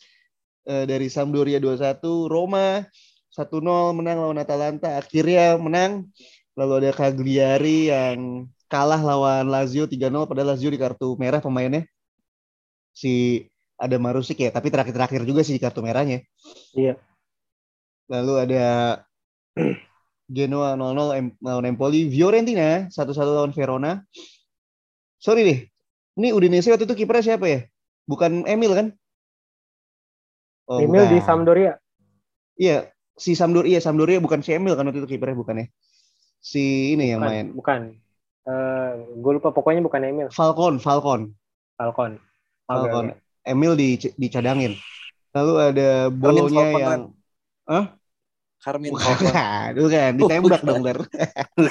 [0.69, 2.85] eh, dari Sampdoria 2-1, Roma
[3.33, 6.12] 1-0 menang lawan Atalanta, akhirnya menang.
[6.53, 11.85] Lalu ada Cagliari yang kalah lawan Lazio 3-0 padahal Lazio di kartu merah pemainnya.
[12.97, 13.45] Si
[13.77, 16.25] ada Marusik ya, tapi terakhir-terakhir juga sih di kartu merahnya.
[16.73, 16.97] Iya.
[18.09, 18.65] Lalu ada
[20.37, 24.01] Genoa 0-0 em- lawan Empoli, Fiorentina 1-1 lawan Verona.
[25.21, 25.59] Sorry deh,
[26.17, 27.61] ini Udinese waktu itu kipernya siapa ya?
[28.09, 28.87] Bukan Emil kan?
[30.65, 31.27] Oh, Emil di bukan.
[31.29, 31.73] Sampdoria
[32.57, 35.67] Iya, si Sampdoria, iya Sampdoria bukan si Emil kan waktu itu kipernya bukan ya?
[36.43, 37.47] Si ini yang bukan main.
[37.55, 37.81] bukan
[38.43, 38.91] Eh
[39.23, 41.31] gue lupa pokoknya bukan Emil Falcon, Falcon.
[41.79, 42.19] Falcon
[42.67, 43.07] Falcon.
[43.13, 43.19] oke.
[43.43, 44.79] Emil di dicadangin.
[45.35, 47.01] Lalu ada bolonya yang
[48.63, 49.35] Carmen bukan, Falcon.
[49.83, 50.99] bukan, ditembak dong Ler.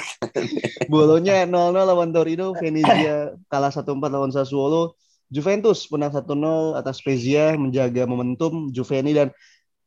[0.92, 5.00] Bolonya 0-0 lawan Torino, Venezia kalah 1-4 lawan Sassuolo,
[5.32, 9.32] Juventus menang 1-0 atas Spezia menjaga momentum Juveni dan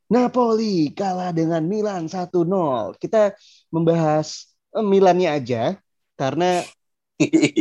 [0.09, 2.33] Napoli kalah dengan Milan 1-0.
[2.97, 3.37] Kita
[3.69, 5.77] membahas eh, Milannya aja
[6.17, 6.65] karena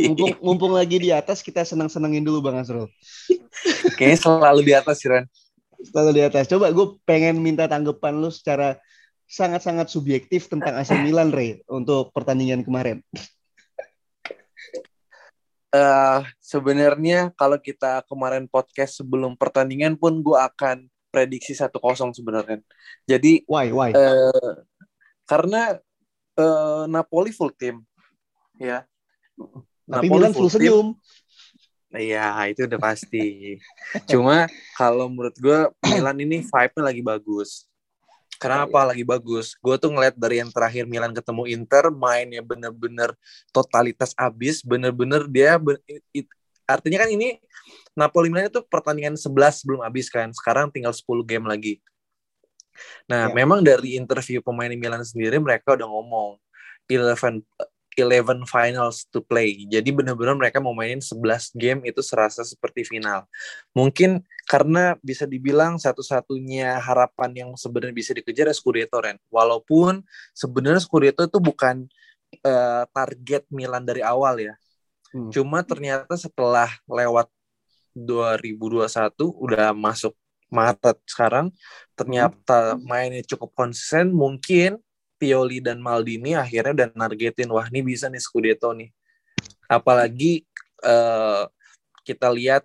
[0.07, 2.91] mumpung, mumpung lagi di atas kita senang-senangin dulu Bang Asrul.
[3.95, 5.25] Kayaknya selalu di atas sih, Ren.
[5.79, 6.51] Selalu di atas.
[6.51, 8.75] Coba gue pengen minta tanggapan lu secara
[9.25, 13.01] sangat-sangat subjektif tentang AC Milan, Ray, untuk pertandingan kemarin.
[15.75, 22.63] eh sebenarnya kalau kita kemarin podcast sebelum pertandingan pun gue akan prediksi 1-0 sebenarnya.
[23.03, 23.91] Jadi Why, why?
[23.91, 24.55] eh
[25.27, 25.75] karena
[26.39, 27.83] eh Napoli full team
[28.55, 28.87] ya.
[29.85, 30.87] Tapi Napoli Milan full senyum.
[31.95, 33.55] Iya, itu udah pasti.
[34.09, 37.69] Cuma kalau menurut gue Milan ini vibe-nya lagi bagus.
[38.35, 39.55] Kenapa lagi bagus?
[39.63, 43.15] Gue tuh ngeliat dari yang terakhir Milan ketemu Inter, mainnya bener-bener
[43.55, 45.55] totalitas abis, bener-bener dia
[46.11, 46.27] it-
[46.67, 47.39] artinya kan ini
[47.95, 50.35] Napoli Milan itu pertandingan 11 belum habis kan.
[50.35, 51.79] Sekarang tinggal 10 game lagi.
[53.07, 53.33] Nah, Ya.
[53.33, 56.35] memang dari interview pemain Milan sendiri mereka udah ngomong
[56.91, 57.39] 11
[57.95, 59.63] 11 finals to play.
[59.71, 63.23] Jadi benar-benar mereka mau mainin 11 game itu serasa seperti final.
[63.71, 69.15] Mungkin karena bisa dibilang satu-satunya harapan yang sebenarnya bisa dikejar ya Scudetto Ren.
[69.31, 70.03] Walaupun
[70.35, 71.87] sebenarnya Scudetto itu bukan
[72.43, 74.53] eh, target Milan dari awal ya.
[75.15, 75.31] Hmm.
[75.31, 77.31] Cuma ternyata setelah lewat
[77.95, 78.83] 2021
[79.23, 80.11] udah masuk
[80.51, 81.49] Maret sekarang
[81.97, 84.77] ternyata mainnya cukup konsisten mungkin
[85.15, 88.91] Pioli dan Maldini akhirnya udah nargetin wah ini bisa nih Scudetto nih
[89.71, 90.43] apalagi
[90.83, 91.43] eh,
[92.05, 92.63] kita lihat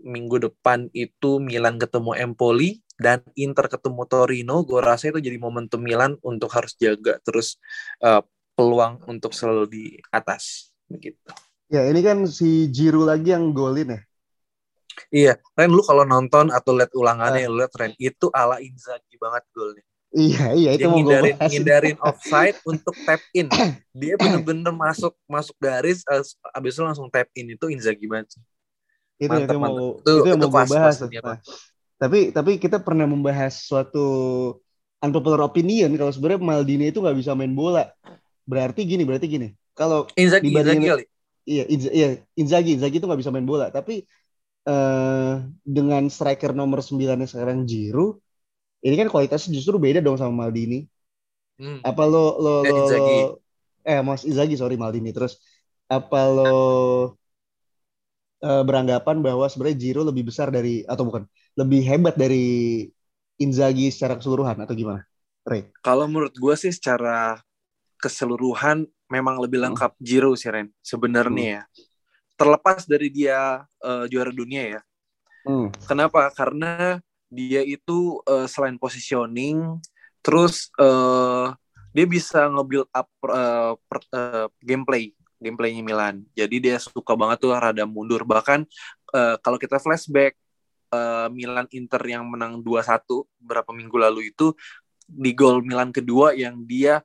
[0.00, 5.80] minggu depan itu Milan ketemu Empoli dan Inter ketemu Torino gue rasa itu jadi momentum
[5.80, 7.60] Milan untuk harus jaga terus
[8.00, 8.22] eh,
[8.54, 11.32] peluang untuk selalu di atas begitu
[11.70, 14.00] Ya, ini kan si Giroud lagi yang golin ya.
[15.14, 19.46] Iya, Ren lu kalau nonton atau lihat ulangannya lu lihat Ren itu ala Inzaghi banget
[19.54, 19.86] golnya.
[20.10, 23.46] Iya, iya itu Dia ngindarin, ngindarin offside untuk tap in.
[24.00, 26.22] Dia bener-bener masuk masuk garis eh,
[26.54, 28.34] abis itu langsung tap in itu Inzaghi banget.
[29.20, 30.96] itu Mantap, itu mau itu, Itu- yang itu mau kelas- bahas.
[32.00, 34.06] tapi tapi kita pernah membahas suatu
[35.04, 37.86] unpopular opinion kalau sebenarnya Maldini itu nggak bisa main bola.
[38.48, 39.48] Berarti gini, berarti gini.
[39.76, 41.04] Kalau Inzaghi, Inzaghi kali.
[41.46, 43.68] iya, Inz- iya Inzaghi, Inzaghi itu nggak bisa main bola.
[43.70, 44.02] Tapi
[44.66, 48.18] eh, dengan striker nomor 9 nya sekarang Giroud,
[48.86, 50.76] ini kan kualitasnya justru beda dong sama Maldini.
[51.58, 51.80] Hmm.
[51.88, 53.32] Apa lo lo lo, lo-
[53.88, 55.32] eh Mas Inzaghi sorry Maldini terus
[55.88, 56.42] apa lo
[58.44, 61.22] eh, beranggapan bahwa sebenarnya Giroud lebih besar dari atau bukan
[61.58, 62.44] lebih hebat dari
[63.40, 65.00] Inzaghi secara keseluruhan atau gimana?
[65.48, 65.72] Ray.
[65.80, 67.40] Kalau menurut gue sih secara
[68.00, 70.68] keseluruhan memang lebih lengkap Giroud sih Ren.
[70.84, 71.62] Sebenarnya ya.
[72.36, 74.80] Terlepas dari dia eh, juara dunia ya.
[75.44, 75.66] Hmm.
[75.88, 76.30] Kenapa?
[76.32, 79.78] Karena dia itu eh, selain positioning,
[80.20, 81.46] terus eh,
[81.94, 86.26] dia bisa nge-build up eh, per- eh, gameplay, gameplaynya Milan.
[86.34, 88.26] Jadi dia suka banget tuh rada mundur.
[88.26, 88.66] Bahkan
[89.14, 90.34] eh, kalau kita flashback
[90.90, 94.52] eh, Milan Inter yang menang 2-1 beberapa minggu lalu itu
[95.06, 97.02] di gol Milan kedua yang dia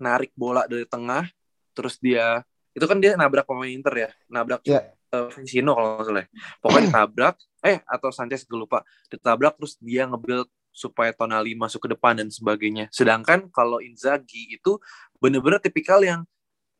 [0.00, 1.28] narik bola dari tengah,
[1.72, 2.40] terus dia
[2.72, 4.88] itu kan dia nabrak pemain Inter ya, nabrak Ya.
[5.12, 6.24] eh, Vecino kalau nggak salah.
[6.24, 6.28] ya.
[6.64, 11.88] Pokoknya ditabrak, eh atau Sanchez gue lupa, ditabrak terus dia nge-build supaya Tonali masuk ke
[11.94, 12.88] depan dan sebagainya.
[12.90, 14.80] Sedangkan kalau Inzaghi itu
[15.20, 16.26] bener-bener tipikal yang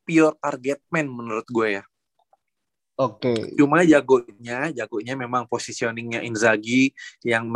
[0.02, 1.84] pure target man menurut gue ya.
[2.98, 3.56] Oke.
[3.56, 6.92] Cuma jagonya, jagonya memang positioningnya Inzaghi
[7.22, 7.48] yang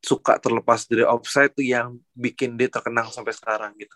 [0.00, 3.94] suka terlepas dari offside tuh yang bikin dia terkenang sampai sekarang gitu.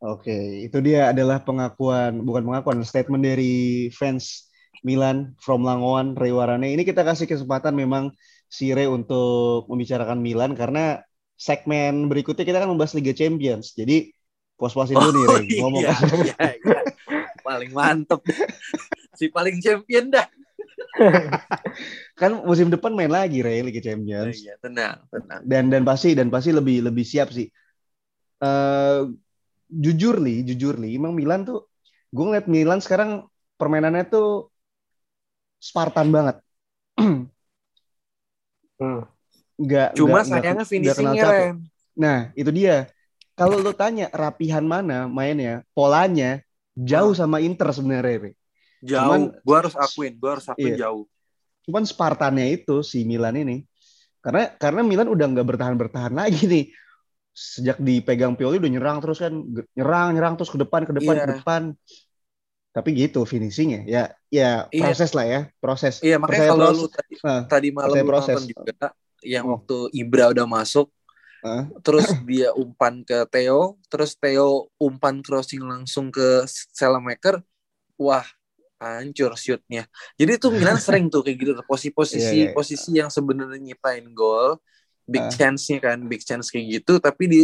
[0.00, 4.49] Oke, itu dia adalah pengakuan, bukan pengakuan, statement dari fans
[4.82, 6.72] Milan from Langoan, Ray Warane.
[6.72, 8.10] Ini kita kasih kesempatan memang
[8.50, 11.00] si Ray untuk membicarakan Milan karena
[11.36, 13.72] segmen berikutnya kita akan membahas Liga Champions.
[13.76, 14.12] Jadi
[14.60, 16.80] puas-puasin dulu nih Ray, ngomong iya, iya, iya.
[17.40, 18.20] paling mantep
[19.16, 20.28] si paling champion dah
[22.20, 24.36] kan musim depan main lagi Ray Liga Oh, Champions.
[24.44, 27.48] iya tenang tenang Dan dan pasti dan pasti lebih lebih siap sih.
[28.44, 29.00] Eh
[29.70, 31.70] jujur li, jujur li, emang Milan tuh
[32.10, 33.24] gue ngeliat Milan sekarang
[33.56, 34.49] permainannya tuh
[35.60, 36.36] Spartan banget.
[38.80, 39.04] Hmm.
[39.60, 41.24] Nggak, cuma nggak- sayangnya nggak finishingnya.
[41.28, 41.56] Ren
[41.92, 42.88] Nah, itu dia.
[43.36, 46.40] Kalau lo tanya rapihan mana mainnya, polanya
[46.72, 48.32] jauh sama Inter sebenarnya, Re.
[48.80, 50.88] jauh Cuman- gue harus akuin gue harus akuin Iya.
[50.88, 51.04] jauh
[51.68, 53.60] Cuman Spartannya itu si Milan ini.
[54.24, 56.64] Karena karena Milan udah nggak bertahan-bertahan lagi nih.
[57.30, 59.44] Sejak dipegang Pioli udah nyerang terus kan,
[59.76, 61.22] nyerang nyerang terus ke depan ke depan Iya.
[61.22, 61.62] ke depan.
[62.70, 63.82] Tapi gitu finishingnya.
[63.82, 64.82] Ya ya Iya.
[64.86, 65.98] proses lah ya, proses.
[66.00, 66.78] iya makanya Percaya kalau proses.
[66.78, 68.36] lu tadi, Nah, tadi malam lu proses.
[68.38, 68.86] nonton juga
[69.20, 69.54] yang Hmm.
[69.58, 70.86] waktu Ibra udah masuk
[71.40, 71.68] Hah?
[71.82, 77.44] terus dia umpan ke Theo terus Theo umpan crossing langsung ke Selemaker
[77.96, 78.24] wah
[78.78, 79.84] hancur shootnya
[80.16, 82.56] jadi tuh Milan sering tuh kayak gitu tuh, posisi-posisi Iya, iya, iya.
[82.56, 84.56] posisi yang sebenarnya nyiptain gol
[85.04, 85.28] big Ah.
[85.28, 87.40] chance-nya kan big chance kayak gitu tapi di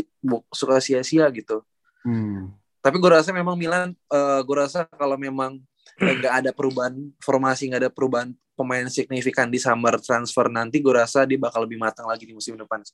[0.48, 1.60] suka sia-sia gitu
[2.00, 2.56] Hmm.
[2.86, 5.58] Tapi gue rasa memang Milan eh gue rasa kalau memang
[5.98, 11.24] nggak ada perubahan formasi, nggak ada perubahan pemain signifikan di summer transfer nanti, gue rasa
[11.24, 12.84] dia bakal lebih matang lagi di musim depan.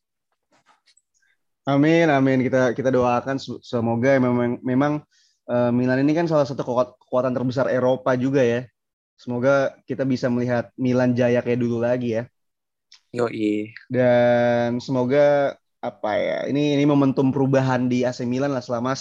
[1.68, 2.42] Amin, amin.
[2.42, 4.92] Kita kita doakan semoga memang memang
[5.46, 8.66] eh, Milan ini kan salah satu kekuat- kekuatan terbesar Eropa juga ya.
[9.14, 12.26] Semoga kita bisa melihat Milan jaya kayak dulu lagi ya.
[13.14, 13.70] Yoi.
[13.86, 16.38] Dan semoga apa ya?
[16.50, 18.98] Ini ini momentum perubahan di AC Milan lah selama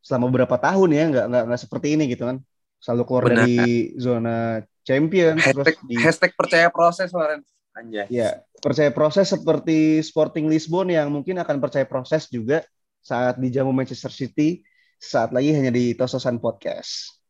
[0.00, 2.38] selama beberapa tahun ya, nggak nggak nggak seperti ini gitu kan.
[2.78, 3.36] Selalu keluar Benar.
[3.42, 3.62] dari
[3.98, 4.38] zona
[4.86, 7.42] Champions terus Hashtag, di hashtag percaya proses, Loren.
[7.76, 8.06] Anjay.
[8.10, 12.66] Ya, percaya proses seperti Sporting Lisbon yang mungkin akan percaya proses juga
[12.98, 14.66] saat dijamu Manchester City
[14.98, 17.22] saat lagi hanya di Tososan Podcast.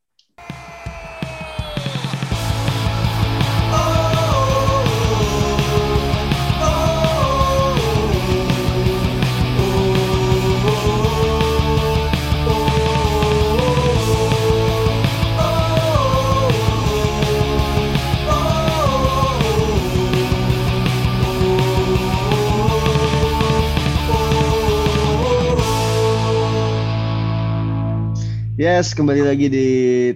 [28.58, 29.68] Yes, kembali lagi di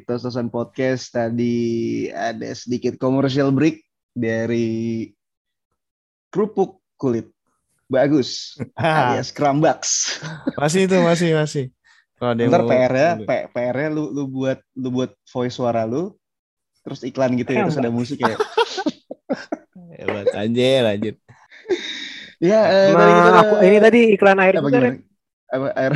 [0.03, 1.15] Tososan Podcast.
[1.15, 3.79] Tadi ada sedikit commercial break
[4.11, 5.07] dari
[6.27, 7.31] kerupuk kulit
[7.87, 10.19] bagus alias Krambaks.
[10.59, 11.65] masih itu masih masih.
[12.19, 13.11] Kalau ada Ntar PR-nya,
[13.55, 16.11] PR-nya lu lu buat lu buat voice suara lu,
[16.83, 18.35] terus iklan gitu ya, terus ada musik ya.
[20.03, 21.15] Hebat anjir anjir.
[22.43, 24.99] Ya, eh, Ma, tadi kita- aku, ini tadi iklan air apa gimana?
[25.47, 25.93] Apa, air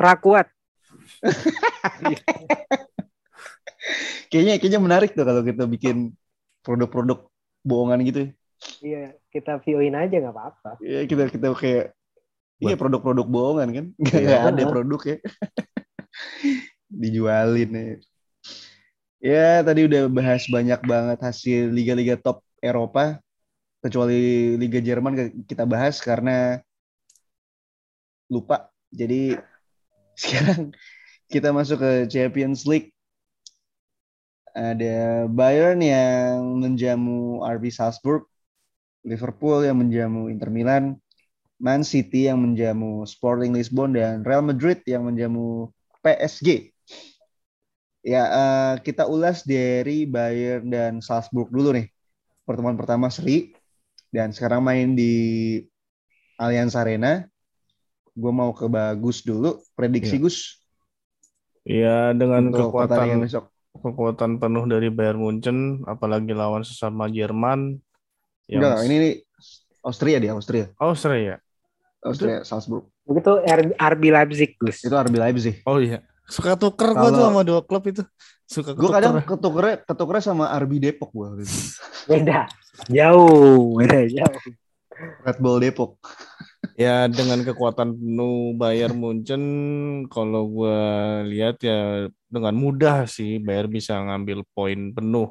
[0.00, 0.48] Rakuat.
[4.30, 6.14] Kayaknya kayaknya menarik tuh kalau kita bikin
[6.62, 7.26] produk-produk
[7.62, 8.22] bohongan gitu.
[8.82, 10.70] Iya, kita view-in aja nggak apa-apa.
[10.82, 11.94] Ya, kita kita kayak
[12.62, 14.38] iya produk-produk bohongan kan nggak Iya.
[14.54, 15.16] ada produk ya
[17.02, 17.86] dijualin ya.
[19.18, 23.18] ya tadi udah bahas banyak banget hasil liga-liga top Eropa
[23.82, 26.62] kecuali Liga Jerman gak kita bahas karena
[28.30, 29.42] lupa jadi
[30.14, 30.70] sekarang
[31.32, 32.92] kita masuk ke Champions League
[34.52, 38.28] ada Bayern yang menjamu RB Salzburg
[39.00, 41.00] Liverpool yang menjamu Inter Milan
[41.56, 45.70] Man City yang menjamu Sporting Lisbon dan Real Madrid yang menjamu
[46.02, 46.74] PSG.
[48.02, 51.86] Ya, eh, kita ulas dari Bayern dan Salzburg dulu nih.
[52.42, 53.54] Pertemuan pertama seri
[54.10, 55.14] dan sekarang main di
[56.34, 57.22] Allianz Arena.
[58.10, 60.26] Gue mau ke Bagus dulu, prediksi Iya.
[60.26, 60.61] Gus
[61.62, 63.44] Iya dengan untuk kekuatan besok.
[63.72, 67.78] kekuatan penuh dari Bayern Munchen, apalagi lawan sesama Jerman.
[68.46, 69.14] Enggak, ini nih
[69.82, 70.66] Austria dia, Austria.
[70.76, 71.38] Austria.
[72.02, 72.90] Austria Salzburg.
[73.06, 73.30] Begitu
[73.78, 74.82] RB, Leipzig, Gus.
[74.82, 75.62] Itu RB Leipzig.
[75.62, 76.02] Oh iya.
[76.26, 78.02] Suka tuker gua Kalau- tuh sama dua klub itu.
[78.44, 78.94] Suka Gue ketuker.
[78.98, 81.46] kadang ketukernya, ketukernya sama RB Depok gue.
[82.04, 82.50] Beda.
[82.90, 83.78] Jauh.
[83.78, 84.40] Beda jauh.
[85.24, 85.96] Red Bull Depok.
[86.78, 89.42] Ya dengan kekuatan penuh Bayern Munchen
[90.08, 90.78] kalau gua
[91.28, 95.28] lihat ya dengan mudah sih Bayern bisa ngambil poin penuh.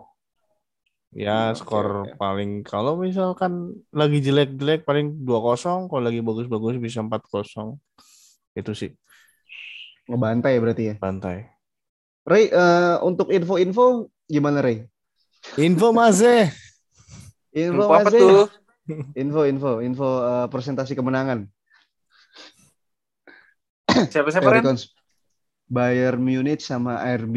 [1.12, 2.16] Ya Oke, skor oke.
[2.16, 7.76] paling kalau misalkan lagi jelek-jelek paling 2-0, kalau lagi bagus-bagus bisa 4-0.
[8.56, 8.92] Itu sih
[10.10, 10.96] Ngebantai berarti ya.
[11.00, 11.38] bantai.
[12.28, 14.86] Ray, eh, untuk info-info gimana Ray?
[15.58, 16.54] Info Mas eh.
[17.52, 18.40] Info, Info apa Mas, tuh?
[19.16, 21.46] Info, info, info eh, presentasi kemenangan.
[23.92, 24.66] Siapa-siapa, Dari Ren?
[24.66, 24.92] kons-
[25.68, 27.36] Bayern Munich sama RB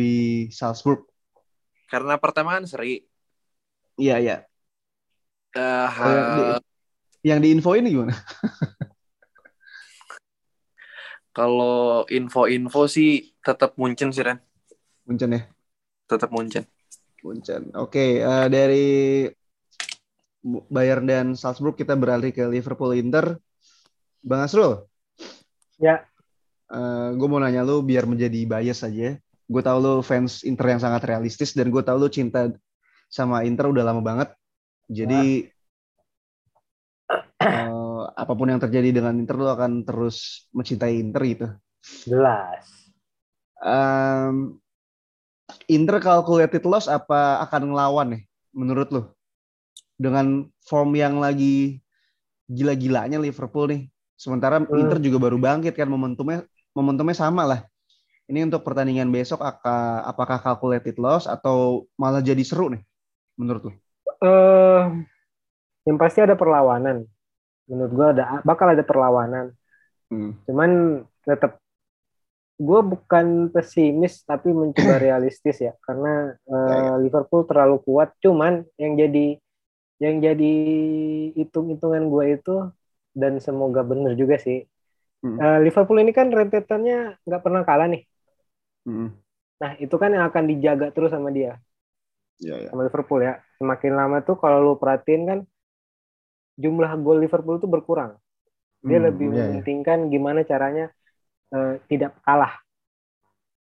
[0.51, 1.07] Salzburg.
[1.87, 3.03] Karena pertama kan seri.
[3.95, 4.37] Iya, iya.
[5.55, 6.43] Eh, Oh, yang, di,
[7.23, 8.11] yang diinfoin gimana?
[11.35, 14.39] kalau info-info sih tetap Munchen sih, Ren.
[15.07, 15.43] Munchen ya.
[16.11, 16.67] Tetap Munchen.
[17.23, 17.71] Munchen.
[17.75, 18.87] Oke, eh, dari
[20.45, 23.41] Bayern dan Salzburg kita beralih ke Liverpool Inter.
[24.21, 24.85] Bang Asrul.
[25.81, 26.05] Ya.
[27.15, 29.17] gue mau nanya lu biar menjadi bias aja.
[29.45, 32.53] Gue tahu lu fans Inter yang sangat realistis dan gue tahu lu cinta
[33.09, 34.29] sama Inter udah lama banget.
[34.89, 35.49] Jadi
[37.41, 41.47] eh, apa pun yang terjadi dengan Inter lu akan terus mencintai Inter gitu.
[42.09, 42.65] Jelas.
[43.61, 44.57] Em,
[45.69, 49.03] Inter calculated loss apa akan ngelawan nih menurut lu?
[50.05, 50.27] Dengan
[50.69, 51.81] form yang lagi
[52.57, 53.83] gila-gilanya Liverpool nih.
[54.15, 54.77] Sementara Hmm.
[54.79, 56.45] Inter juga baru bangkit kan momentumnya
[56.77, 57.61] momentumnya sama lah.
[58.31, 62.83] Ini untuk pertandingan besok aka- apakah calculated loss atau malah jadi seru nih
[63.41, 63.73] menurut lu?
[64.25, 64.83] eh
[65.85, 67.05] yang pasti ada perlawanan.
[67.69, 69.53] Menurut gua ada bakal ada perlawanan.
[70.13, 70.33] Hmm.
[70.49, 70.71] Cuman
[71.25, 71.61] tetap
[72.55, 79.43] gue bukan pesimis tapi mencoba realistis ya karena eh, Liverpool terlalu kuat cuman yang jadi
[80.03, 80.45] yang jadi
[81.39, 82.51] hitung-hitungan gue itu
[83.21, 84.59] dan semoga benar juga sih
[85.23, 85.41] Hmm.
[85.43, 86.95] Eh, Liverpool ini kan rentetannya
[87.27, 88.03] nggak pernah kalah nih
[88.87, 89.15] Mm.
[89.63, 91.53] nah itu kan yang akan dijaga terus sama dia
[92.41, 92.71] Iya, iya.
[92.71, 95.39] sama Liverpool ya semakin lama tuh kalau lu perhatiin kan
[96.63, 98.13] jumlah gol Liverpool tuh berkurang
[98.89, 99.63] dia Hmm, lebih iya, iya.
[99.63, 100.87] mementingkan gimana caranya
[101.55, 102.55] eh, tidak kalah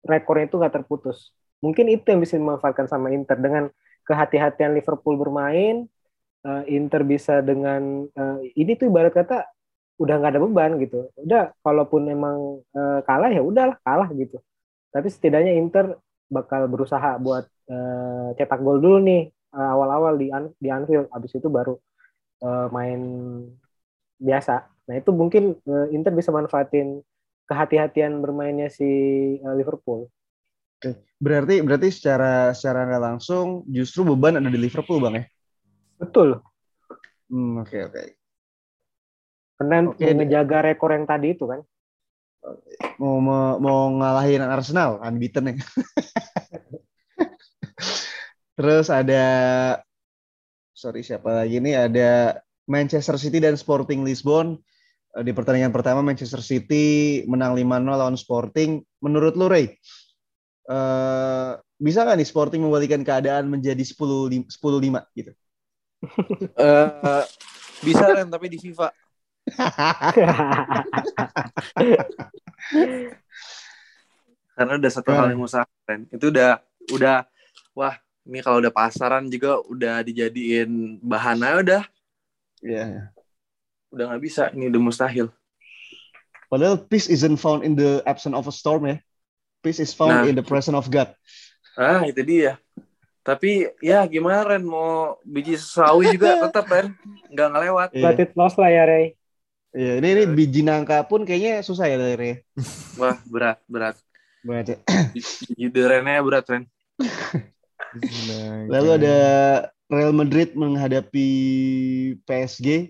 [0.03, 1.17] rekornya itu nggak terputus
[1.63, 3.67] mungkin itu yang bisa dimanfaatkan sama Inter dengan
[4.07, 5.86] kehati-hatian Liverpool bermain
[6.46, 9.48] eh, Inter bisa dengan eh, ini tuh ibarat kata
[10.00, 11.12] udah nggak ada beban gitu.
[11.20, 14.40] Udah kalaupun memang eh, kalah ya udahlah kalah gitu.
[14.94, 20.32] Tapi setidaknya Inter bakal berusaha buat eh, cetak gol dulu nih eh, awal-awal di
[20.62, 21.12] di Anfield.
[21.12, 21.76] Habis itu baru
[22.44, 23.02] eh, main
[24.20, 24.68] biasa.
[24.90, 27.04] Nah itu mungkin eh, Inter bisa manfaatin
[27.50, 28.88] kehati-hatian bermainnya si
[29.40, 30.08] eh, Liverpool.
[31.20, 35.26] Berarti berarti secara secara langsung justru beban ada di Liverpool bang ya?
[36.00, 36.41] Betul
[37.30, 38.04] Hmm, oke oke.
[39.62, 41.62] karena Oke, mau ngejaga rekor yang tadi itu kan
[43.00, 45.56] Mau mau, mau ngalahin Arsenal unbeaten ya.
[48.60, 49.24] Terus ada
[50.76, 54.60] sorry siapa lagi nih ada Manchester City dan Sporting Lisbon.
[55.16, 58.84] Eh, Di pertandingan pertama Manchester City menang 5-0 lawan Sporting.
[59.04, 59.76] Menurut lu Ray,
[60.68, 65.32] eh, bisa nggak nih Sporting membalikan keadaan menjadi 10 10-5 gitu?
[66.56, 67.24] Eh,
[67.84, 68.88] bisa Ren tapi di FIFA.
[74.56, 76.08] Karena udah satu hal yang usaha Ren.
[76.12, 76.60] Itu udah
[76.91, 77.24] udah
[77.72, 77.95] wah
[78.28, 81.84] ini kalau udah pasaran juga udah dijadiin bahan aja udah
[82.60, 83.16] Iya.
[83.89, 85.32] udah nggak bisa ini udah mustahil.
[86.52, 88.97] Padahal peace isn't found in the absence of a storm ya.
[89.64, 90.28] Peace is found Nah.
[90.28, 91.12] in the presence of God.
[91.80, 92.60] Ah itu dia.
[93.30, 96.98] Tapi ya gimana Ren mau biji sawi juga tetap Ren
[97.30, 97.90] nggak ngelewat.
[97.94, 98.18] Iya.
[98.18, 99.14] It lost lah ya Ray
[99.70, 102.42] Iya, ini ini biji nangka pun kayaknya susah ya dari
[102.98, 104.02] Wah berat berat.
[104.42, 104.78] Banget ya.
[105.14, 106.66] Biji Rennya berat Ren.
[108.66, 109.18] Lalu ada
[109.94, 111.30] Real Madrid menghadapi
[112.26, 112.90] PSG.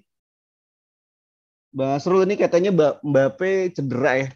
[1.75, 4.27] Bang Asrul ini katanya Ba- Mbappe cedera ya.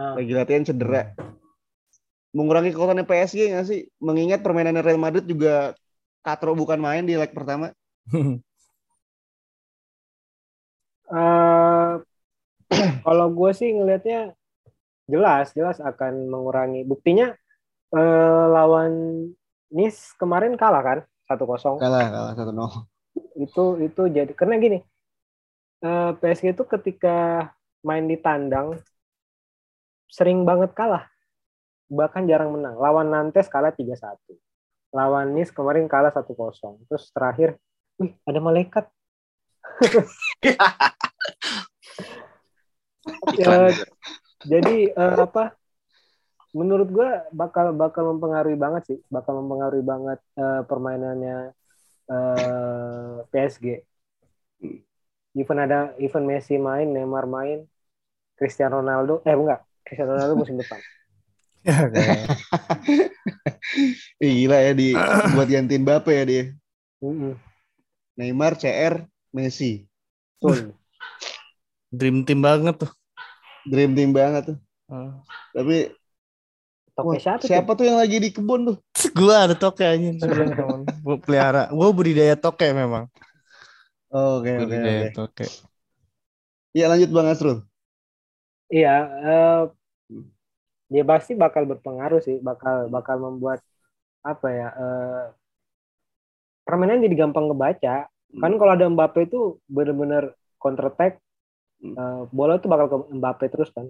[0.00, 0.16] Ah.
[0.16, 1.12] Lagi latihan cedera.
[2.36, 3.80] Mengurangi kekuatannya PSG nggak sih?
[3.96, 5.72] Mengingat permainan Real Madrid juga
[6.20, 7.72] Katro bukan main di leg pertama.
[11.06, 11.92] Eh,
[13.06, 14.34] kalau gue sih ngelihatnya
[15.06, 17.30] jelas jelas akan mengurangi buktinya
[17.94, 19.22] eh, lawan
[19.70, 20.98] Nice kemarin kalah kan
[21.30, 22.90] 1-0 Kalah, kalah 1-0.
[23.38, 24.78] itu itu jadi karena gini
[25.86, 27.50] eh, PSG itu ketika
[27.86, 28.74] main di tandang
[30.10, 31.06] sering banget kalah
[31.86, 32.76] bahkan jarang menang.
[32.78, 34.18] Lawan Nantes kalah 3-1
[34.96, 36.32] lawan Nice kemarin kalah 1-0
[36.88, 37.60] terus terakhir
[38.00, 38.84] wih ada malaikat.
[43.38, 43.70] Ya,
[44.42, 45.54] jadi eh, apa
[46.50, 48.98] menurut gua bakal bakal mempengaruhi banget sih.
[49.06, 51.54] Bakal mempengaruhi banget eh, permainannya
[52.10, 53.86] eh, PSG
[55.38, 57.62] even ada even Messi main Neymar main
[58.34, 60.82] Cristiano Ronaldo eh enggak Cristiano Ronaldo musim depan
[64.22, 64.94] Ih, gila ya di
[65.34, 66.44] buat gantiin Mbappe ya dia.
[68.16, 69.04] Neymar, CR,
[69.34, 69.84] Messi.
[70.38, 70.72] Betul.
[71.90, 72.90] Dream team banget tuh.
[73.66, 74.58] Dream team banget tuh.
[74.86, 75.20] Ah.
[75.52, 75.90] Tapi
[76.96, 78.76] Toke wah, siapa, siapa tuh yang lagi di kebun tuh?
[79.18, 80.16] Gua ada toke aja.
[81.04, 81.68] Gua pelihara.
[81.68, 83.04] Gua budidaya toke memang.
[84.08, 85.12] Oke, oke, Budidaya oke.
[85.12, 85.46] toke.
[86.72, 87.58] Iya lanjut Bang Asrul.
[88.72, 89.60] Iya, eh,
[90.92, 93.60] dia pasti bakal berpengaruh sih, bakal bakal membuat
[94.32, 94.68] apa ya?
[94.82, 95.24] Eh,
[96.66, 97.96] permainan jadi gampang ngebaca.
[98.42, 101.12] Kan kalau ada Mbappe itu bener-bener counter attack,
[102.00, 103.86] eh, bola itu bakal ke Mbappe terus kan.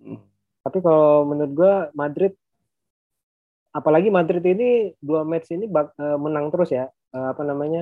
[0.00, 0.16] Hmm.
[0.64, 2.32] Tapi kalau menurut gua Madrid,
[3.78, 4.64] apalagi Madrid ini
[4.98, 6.84] dua match ini bak- eh, menang terus ya,
[7.16, 7.80] Eh, apa namanya?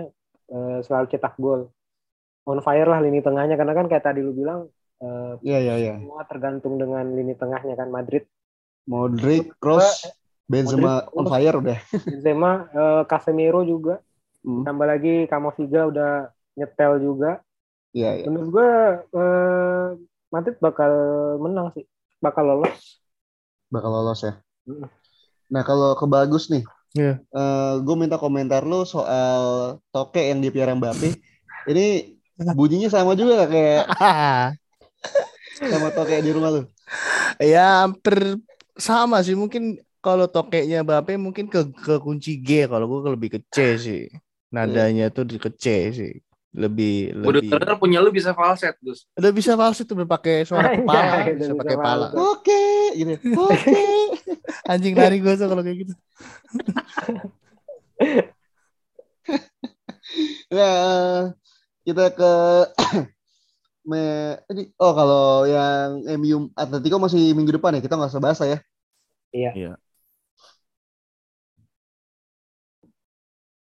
[0.55, 1.61] eh, selalu cetak gol.
[2.51, 4.61] On fire lah lini tengahnya karena kan kayak tadi lu bilang.
[5.05, 5.95] eh, Iya, iya, iya.
[5.99, 8.25] semua tergantung dengan lini tengahnya kan Madrid
[8.85, 10.05] Modric, Kroos,
[10.45, 11.78] Benzema Modric, on fire udah.
[12.05, 14.01] Benzema eh, Casemiro juga
[14.45, 14.61] Hmm.
[14.61, 16.12] tambah lagi Kamavinga udah
[16.53, 17.41] nyetel juga
[17.97, 18.24] Iya, iya.
[18.28, 18.70] menurut gue
[19.16, 19.87] eh,
[20.28, 20.93] Madrid bakal
[21.41, 21.89] menang sih
[22.20, 23.01] bakal lolos
[23.72, 24.37] Bakal lolos ya.
[24.68, 24.85] Mm.
[25.49, 26.61] Nah, kalau ke Bagus nih.
[26.93, 27.24] Iya.
[27.80, 29.43] gue minta komentar lu soal
[29.91, 31.11] toke yang dipiara Mbappe.
[31.66, 32.14] Ini
[32.53, 33.89] bunyinya sama juga kayak
[35.72, 36.62] sama toke di rumah lu?
[37.41, 38.39] ya hampir
[38.75, 43.41] sama sih mungkin kalau tokeknya Bape mungkin ke ke kunci G kalau gue lebih ke
[43.49, 44.03] C sih
[44.53, 46.12] nadanya tuh di ke C sih
[46.55, 49.11] lebih Udah lebih denger punya lu bisa falset, Gus.
[49.18, 52.18] udah bisa falset tuh berpakai suara Anjay, kepala udah bisa pakai pala falset.
[52.31, 52.64] Oke,
[52.95, 53.14] gitu.
[53.35, 53.83] Oke.
[54.70, 55.95] anjing lari gue tuh kalau kayak gitu
[60.55, 60.70] Ya,
[61.87, 62.33] kita ke
[63.85, 68.41] me, ini oh kalau yang MU Atletico masih minggu depan ya kita nggak usah bahas
[68.41, 68.59] ya.
[69.30, 69.51] Iya.
[69.53, 69.72] Iya.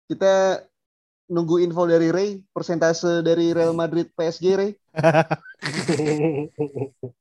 [0.08, 0.64] Kita
[1.28, 4.72] nunggu info dari Ray persentase dari Real Madrid PSG Ray.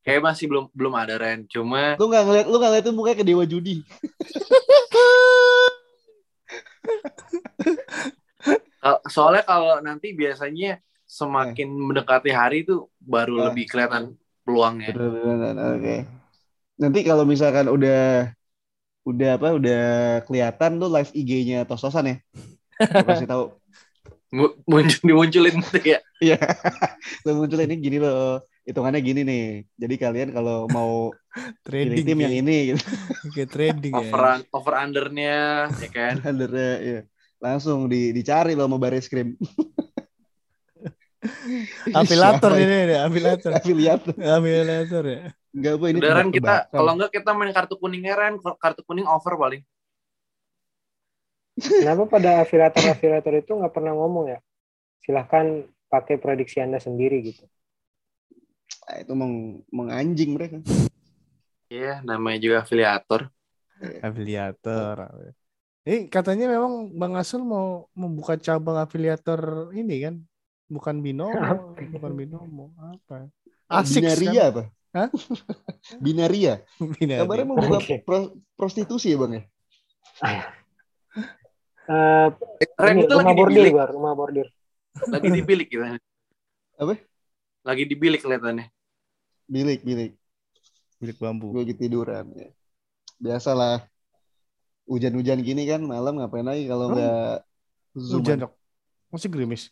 [0.07, 1.51] Kayak masih belum belum ada Ren.
[1.51, 3.83] Cuma Lu nggak ngeliat lu nggak ngeliat tuh mukanya ke dewa judi.
[9.11, 13.43] soalnya kalau nanti biasanya semakin mendekati hari itu baru Eh.
[13.51, 14.91] lebih kelihatan peluangnya.
[15.75, 16.07] Oke.
[16.77, 18.31] Nanti kalau misalkan udah
[19.07, 19.83] udah apa udah
[20.27, 22.17] kelihatan tuh live IG-nya Tososan ya.
[22.77, 23.45] Gua kasih tahu.
[24.37, 25.99] Mu- Muncul dimunculin gitu ya.
[26.27, 26.41] Iya.
[27.23, 28.43] Lo muncul ini gini loh.
[28.67, 29.47] Hitungannya gini nih.
[29.79, 31.15] Jadi kalian kalau mau
[31.63, 32.83] trading tim yang kayak- ini gitu.
[33.31, 35.37] kayak trading ya Over over undernya
[35.71, 36.15] ya kan.
[36.35, 37.01] Undernya, iya.
[37.39, 39.37] Langsung di, dicari loh mau baris krim.
[42.01, 44.15] afilator ini nih afilator Afiliator.
[44.17, 45.23] afilator ya
[45.57, 48.35] Enggak bu ini tebak- kita kalau enggak kita main kartu kuningnya Ren.
[48.37, 49.65] Kartu kuning over paling.
[51.57, 54.39] Kenapa pada afiliator-afiliator itu nggak pernah ngomong ya?
[55.01, 57.49] Silahkan pakai prediksi Anda sendiri gitu.
[58.85, 60.61] Ah, itu meng, menganjing mereka.
[61.73, 63.33] Iya, namanya juga afiliator.
[64.05, 64.97] afiliator
[65.87, 70.15] ini katanya memang Bang Asul mau membuka cabang afiliator ini kan
[70.67, 73.31] bukan binomo bukan binomo apa
[73.71, 74.63] asik Binaria apa?
[74.97, 75.09] Hah?
[76.05, 76.65] Binaria.
[76.81, 77.23] Binaria.
[77.27, 78.01] Kabarnya mau buka Oke.
[78.01, 79.43] pro- prostitusi ya bang ya?
[81.87, 82.29] Eh,
[82.83, 84.51] Ren itu lagi rumah bordir, dibilik, Bar, rumah bordir.
[85.07, 86.03] lagi dibilik kita.
[86.83, 86.99] Apa?
[87.63, 88.67] Lagi dibilik kelihatannya.
[89.47, 90.19] Bilik, bilik.
[90.99, 92.27] bilik bambu Gue lagi tiduran.
[92.35, 92.51] Ya.
[93.23, 93.87] Biasalah.
[94.91, 97.47] Hujan-hujan gini kan malam ngapain lagi kalau nggak
[97.95, 98.53] hujan dok
[99.11, 99.71] masih gerimis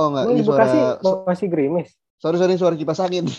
[0.00, 1.92] Oh nggak, Emang ini Bekasi suara masih gerimis.
[2.16, 3.28] sorry sorry suara kipas angin.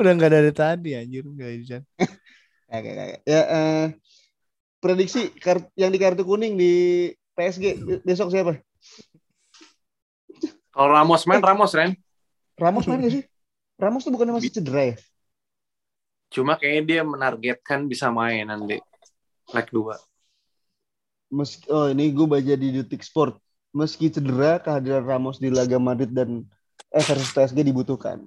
[0.00, 1.82] udah nggak dari tadi anjir nggak hujan
[2.70, 3.20] Kagak, kagak.
[3.26, 3.86] Ya eh,
[4.78, 5.34] prediksi
[5.74, 6.72] yang di kartu kuning di
[7.34, 8.62] PSG besok siapa?
[10.70, 11.98] Kalau Ramos main Ramos Ren.
[12.54, 13.24] Ramos main gak sih?
[13.74, 14.96] Ramos tuh bukannya masih cedera ya?
[16.30, 18.78] Cuma kayaknya dia menargetkan bisa main nanti.
[19.50, 19.98] Leg 2.
[21.34, 23.42] Meski, oh ini gue baca di Detik Sport.
[23.70, 26.42] Meski cedera, kehadiran Ramos di laga Madrid dan
[26.90, 28.26] eh versus PSG dibutuhkan.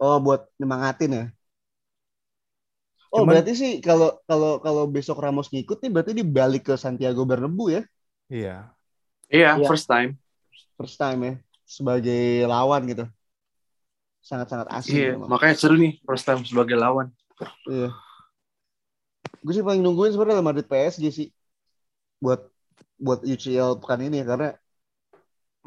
[0.00, 1.24] Oh buat nyemangatin ya?
[3.12, 6.74] Oh Cuman- berarti sih kalau kalau kalau besok Ramos ngikut nih berarti dia balik ke
[6.74, 7.82] Santiago Bernabeu ya?
[8.32, 8.72] iya
[9.28, 9.68] Iya, Iya.
[9.68, 10.16] first time.
[10.74, 11.34] First time ya
[11.68, 13.04] sebagai lawan gitu.
[14.24, 14.96] Sangat-sangat asing.
[14.96, 15.28] Iya, memang.
[15.28, 17.12] makanya seru nih first time sebagai lawan.
[17.68, 17.92] Iya.
[19.44, 21.28] Gue sih paling nungguin sebenarnya Madrid PSG sih.
[22.16, 22.48] Buat
[23.04, 24.46] buat UCL pekan ini ya karena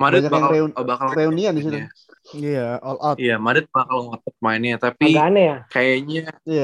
[0.02, 1.80] Madrid bakal reun- bakal reunian di sini.
[1.80, 1.90] mainnya.
[2.38, 5.56] iya all out Iya, Madrid bakal ngotot mainnya, tapi Agak aneh ya.
[5.72, 6.20] kayaknya
[6.50, 6.64] Iya.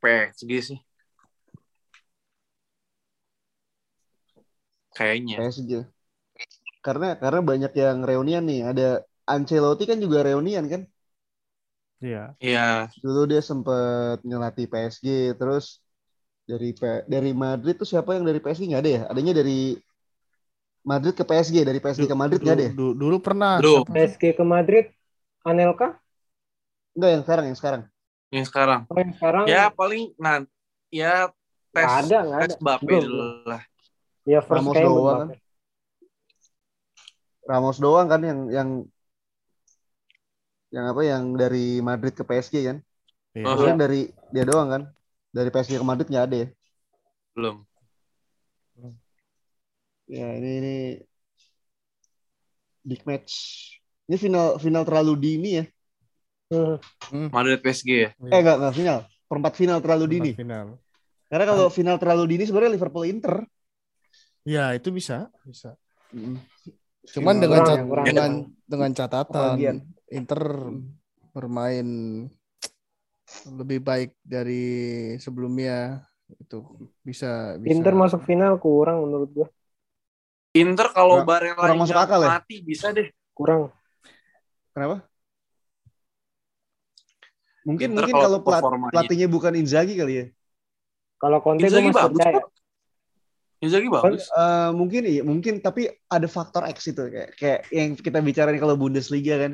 [0.00, 0.78] PSG sih.
[4.96, 5.36] Kayaknya.
[5.36, 5.70] PSG.
[6.86, 8.60] Karena karena banyak yang reunian nih.
[8.70, 8.84] Ada
[9.32, 10.82] Ancelotti kan juga reunian kan.
[12.04, 15.06] iya Iya, Dulu dia sempat ngelatih PSG
[15.40, 15.64] terus
[16.50, 19.02] dari P- dari Madrid tuh siapa yang dari PSG nggak ada ya?
[19.12, 19.52] Adanya dari
[20.82, 22.72] Madrid ke PSG, dari PSG ke Madrid nggak ada ya?
[22.74, 23.82] dulu, dulu pernah Dulu.
[23.86, 24.84] PSG ke Madrid,
[25.46, 26.02] Anelka?
[26.96, 27.82] Enggak yang sekarang, yang sekarang.
[28.32, 28.80] yang sekarang.
[28.88, 30.50] Oh, yang sekarang Ya paling nanti
[30.90, 31.28] ya
[31.72, 32.54] tes ada, ada.
[32.56, 33.62] tes dulu lah.
[34.26, 35.28] Ya first Ramos doang kan?
[37.50, 38.68] Ramos doang kan yang yang
[40.74, 42.76] yang apa yang dari Madrid ke PSG kan?
[43.34, 43.44] Iya.
[43.46, 44.00] Maksudnya dari
[44.34, 44.82] dia doang kan?
[45.36, 46.48] Dari PSG ke Madrid nggak ada ya?
[47.36, 47.66] Belum.
[50.06, 50.76] Ya ini ini
[52.82, 53.32] big match.
[54.06, 55.64] Ini final final terlalu dini ya?
[56.52, 57.32] Hmm.
[57.32, 58.10] Madrid PSG ya.
[58.28, 58.98] Eh enggak enggak final.
[59.24, 60.30] Perempat final terlalu dini.
[60.34, 60.66] Perempat final
[61.32, 63.46] Karena kalau final terlalu dini sebenarnya Liverpool Inter.
[64.42, 65.78] ya itu bisa bisa
[66.12, 66.34] Mm.
[67.08, 68.04] cuman Final- dengan Kurang cat- kurang.
[68.04, 68.30] dengan
[68.68, 69.54] dengan catatan.
[70.12, 70.42] Inter
[71.32, 71.88] bermain
[73.48, 74.66] lebih baik dari
[75.16, 76.04] sebelumnya
[76.36, 76.60] itu
[77.00, 79.48] bisa bisa Inter masuk final kurang menurut gua.
[80.52, 82.28] Inter kalau Barella kurang masuk akal ya?
[82.36, 83.08] mati bisa deh.
[83.32, 83.72] Kurang.
[84.76, 85.08] Kenapa?
[87.64, 90.26] Mungkin Inter mungkin kalau pelat- pelatihnya bukan Inzaghi kali ya.
[91.16, 92.42] Kalau Conte gue Inzaghi masih bagus percaya.
[93.62, 94.22] Inzaghi bagus.
[94.28, 98.74] Eh, mungkin iya, mungkin tapi ada faktor X itu kayak kayak yang kita bicarain kalau
[98.76, 99.52] Bundesliga kan.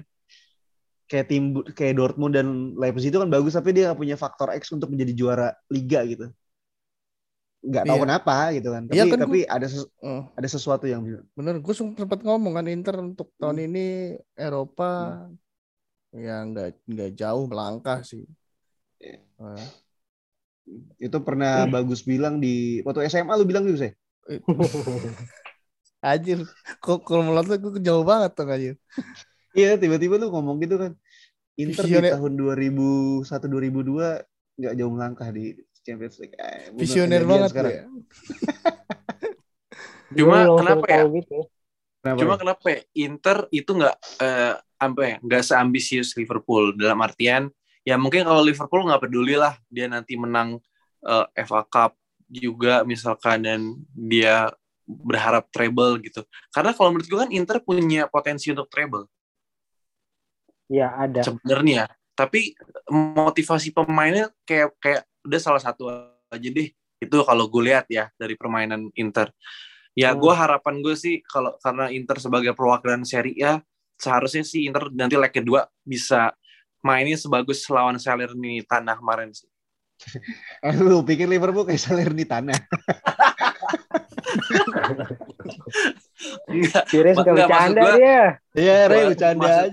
[1.09, 4.73] Kayak tim kayak Dortmund dan Leipzig itu kan bagus tapi dia nggak punya faktor X
[4.75, 6.33] untuk menjadi juara liga gitu.
[7.59, 8.05] Nggak tahu Iya.
[8.07, 8.83] kenapa gitu kan.
[8.87, 11.03] Tapi Iya kan, tapi ada ses- Oh, ada sesuatu yang
[11.35, 13.67] bener, gue sempat ngomong kan Inter untuk tahun Hmm.
[13.67, 13.87] ini
[14.35, 14.91] Eropa
[16.15, 18.23] ya nggak nggak jauh melangkah sih.
[18.99, 19.21] Iya.
[19.21, 19.67] Eh,
[21.01, 21.75] itu pernah Hmm.
[21.75, 23.93] bagus bilang di waktu SMA lu bilang gitu sih.
[25.99, 26.47] Anjir,
[26.79, 28.75] kok kalau melihat gue jauh banget tuh anjir.
[29.51, 30.93] Iya tiba-tiba lu ngomong gitu kan.
[31.59, 34.23] Inter di tahun 2001 2002
[34.59, 35.59] nggak jauh melangkah di
[35.89, 36.37] Champions League.
[36.37, 37.73] Eh, Visioner banget sekarang.
[37.73, 37.85] ya.
[40.21, 41.03] Cuma langsung kenapa ya?
[41.09, 41.39] gitu.
[42.05, 42.39] Kenapa Cuma ya?
[42.45, 42.81] kenapa ya?
[42.93, 45.17] Inter itu nggak eh, apa ya?
[45.25, 47.49] Nggak seambisius Liverpool dalam artian
[47.89, 50.61] ya mungkin kalau Liverpool nggak peduli lah dia nanti menang
[51.09, 51.97] eh, FA Cup
[52.29, 53.61] juga misalkan dan
[53.97, 54.53] dia
[54.85, 56.21] berharap treble gitu.
[56.53, 59.09] Karena kalau menurut gue kan Inter punya potensi untuk treble
[60.69, 61.25] Ya ada.
[61.25, 61.89] sebenarnya.
[62.13, 62.53] Tapi
[62.93, 65.93] motivasi pemainnya kayak kayak udah salah satu
[66.33, 66.73] aja deh.
[66.99, 69.29] Itu kalau gue lihat ya dari permainan Inter.
[69.93, 70.19] Ya Hmm.
[70.19, 73.61] gue harapan gue sih kalau karena Inter sebagai perwakilan Serie A
[73.95, 76.31] seharusnya sih Inter nanti leg kedua bisa
[76.81, 79.51] mainnya sebagus lawan Salernitana kemarin sih.
[80.63, 82.55] Eh, lu pikir Liverpool kayak Salernitana.
[86.49, 86.85] Enggak.
[86.89, 88.21] Sire suka Nggak, maksud bercanda gua- dia.
[88.55, 89.71] Iya, Rey Gua- bercanda maksud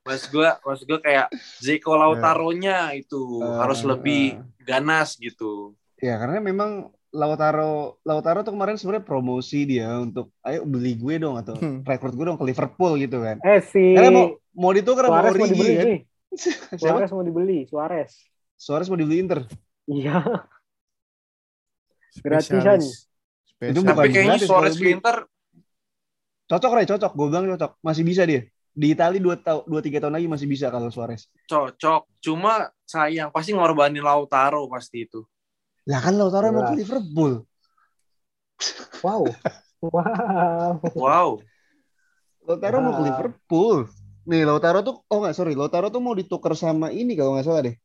[0.00, 1.26] gua- Maksud gue, maksud gue kayak
[1.58, 4.64] Zeko Lautaro-nya itu Eh, harus lebih eh.
[4.64, 5.76] ganas gitu.
[5.96, 6.70] Ya karena memang
[7.10, 11.82] Lautaro Lautaro tuh kemarin sebenarnya promosi dia untuk ayo beli gue dong atau Hmm.
[11.82, 13.36] rekrut gue dong ke Liverpool gitu kan.
[13.42, 15.86] Eh si Karena mau mau ditukar sama Suarez mau dibeli kan.
[16.70, 16.78] Siapa?
[16.78, 17.58] Suarez mau dibeli.
[17.66, 18.10] Suarez.
[18.56, 19.40] Suarez mau dibeli Inter.
[19.84, 20.16] Iya.
[22.10, 23.06] Spesialis.
[23.60, 24.88] Itu bukan Tapi kayaknya gratis Suarez ke.
[24.88, 25.16] Inter
[26.46, 27.12] Cocok Rey, cocok.
[27.12, 27.78] Gue bilang cocok.
[27.80, 28.42] Masih bisa dia.
[28.80, 31.28] Di Itali 2 tahun 2 3 tahun lagi masih bisa kalau Suarez.
[31.44, 32.08] cocok.
[32.24, 35.20] Cuma sayang pasti ngorbanin Lautaro pasti itu.
[35.84, 36.80] Lah kan Lautaro mau ke.
[36.80, 37.44] Liverpool.
[39.04, 39.24] Wow.
[39.80, 40.76] Wow.
[40.92, 41.28] Wow.
[42.44, 43.06] Lautaro mau ke Ya.
[43.08, 43.88] Liverpool.
[44.28, 47.64] Nih Lautaro tuh oh nggak sorry Lautaro tuh mau ditukar sama ini kalau nggak salah
[47.64, 47.76] deh.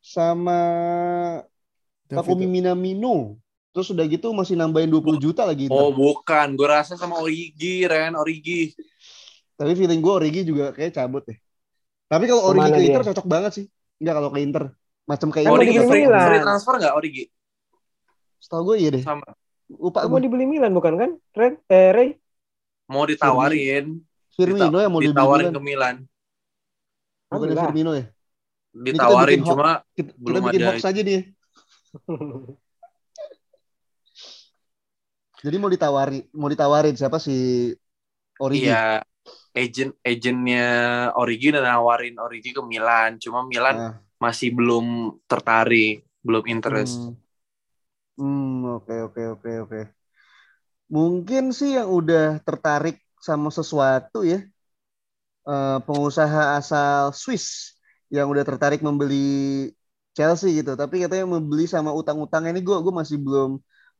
[0.00, 0.60] Sama
[2.08, 3.36] Takumi Minamino.
[3.76, 5.66] Terus udah gitu masih nambahin 20 juta lagi.
[5.66, 8.70] Oh bukan, gue rasa sama Origi, Ren, Origi.
[9.54, 11.38] Tapi feeling gue Origi juga kayak cabut deh.
[12.10, 12.88] Tapi kalau Origi Ke mana ke dia?
[12.90, 13.64] Inter cocok banget sih.
[14.02, 14.64] Enggak kalau ke Inter.
[15.04, 16.26] Macam kayak Kan mau Origi free, Milan.
[16.26, 17.24] free transfer nggak Origi?
[18.42, 19.02] Setahu gue iya deh.
[19.04, 19.26] Sama.
[19.70, 20.22] Lupa Mau gue.
[20.28, 21.10] dibeli Milan bukan kan?
[21.32, 22.08] Ren, eh, Ray?
[22.84, 24.04] Mau ditawarin,
[24.36, 25.56] Firmino yang mau dibeli ditawarin Milan.
[25.56, 25.94] ke Milan.
[26.04, 27.64] Bukannya Alhamdulillah.
[27.64, 28.06] Firmino ya.
[28.74, 29.62] Ditawarin bikin cuma
[29.94, 31.22] Kita, kita Belum bikin ada hoax aja nih.
[35.44, 37.68] Jadi mau ditawari, mau ditawarin siapa si
[38.40, 38.68] Origi?
[38.68, 39.04] iya
[39.62, 40.62] agent agentnya
[41.20, 43.10] Origi udah nawarin Origi ke Milan.
[43.22, 43.94] Cuma Milan Nah,
[44.24, 44.86] masih belum
[45.30, 46.94] tertarik, belum interest.
[47.00, 47.16] Hmm.
[48.18, 49.80] Hmm, oke oke oke oke.
[50.96, 52.96] Mungkin sih yang udah tertarik
[53.26, 54.38] sama sesuatu ya.
[55.48, 57.46] eh, pengusaha asal Swiss
[58.14, 59.16] yang udah tertarik membeli
[60.16, 60.72] Chelsea gitu.
[60.80, 63.50] Tapi katanya membeli sama utang-utangnya ini gue gue masih belum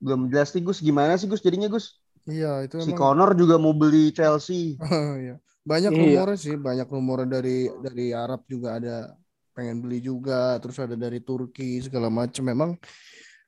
[0.04, 1.86] belum jelas nih Gus gimana sih Gus jadinya Gus?
[2.24, 4.76] Iya, itu Si emang Connor juga mau beli Chelsea.
[5.24, 5.36] Iya.
[5.64, 6.00] Banyak Iya.
[6.00, 9.16] rumornya sih, banyak rumornya dari dari Arab juga ada
[9.56, 12.44] pengen beli juga, terus ada dari Turki segala macam.
[12.44, 12.70] Memang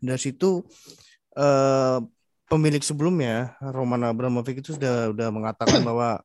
[0.00, 0.64] dari situ
[1.36, 1.98] eh,
[2.48, 6.20] pemilik sebelumnya Roman Abramovich itu sudah udah mengatakan bahwa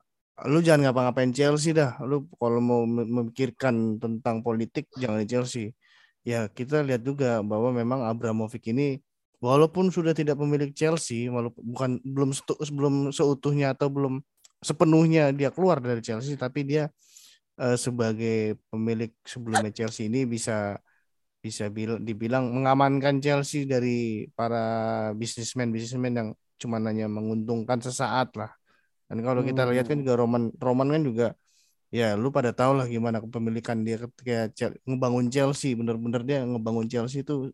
[0.48, 2.00] lu jangan ngapa-ngapain Chelsea dah.
[2.08, 5.76] Lu kalau mau mem- memikirkan tentang politik jangan di Chelsea.
[6.24, 9.02] Ya kita lihat juga bahwa memang Abramovich ini
[9.42, 14.22] walaupun sudah tidak pemilik Chelsea, walaupun bukan belum setu- belum seutuhnya atau belum
[14.62, 16.84] sepenuhnya dia keluar dari Chelsea, tapi dia
[17.62, 20.78] eh, sebagai pemilik sebelumnya Chelsea ini bisa
[21.42, 24.62] bisa bil- dibilang mengamankan Chelsea dari para
[25.18, 26.30] bisnismen bisnismen yang
[26.62, 28.52] cuma hanya menguntungkan sesaat lah.
[29.10, 31.28] Dan kalau kita lihat kan juga Roman Roman kan juga
[31.92, 34.54] ya lu pada tahu lah gimana kepemilikan dia ketika
[34.88, 37.52] ngebangun Chelsea bener-bener dia ngebangun Chelsea itu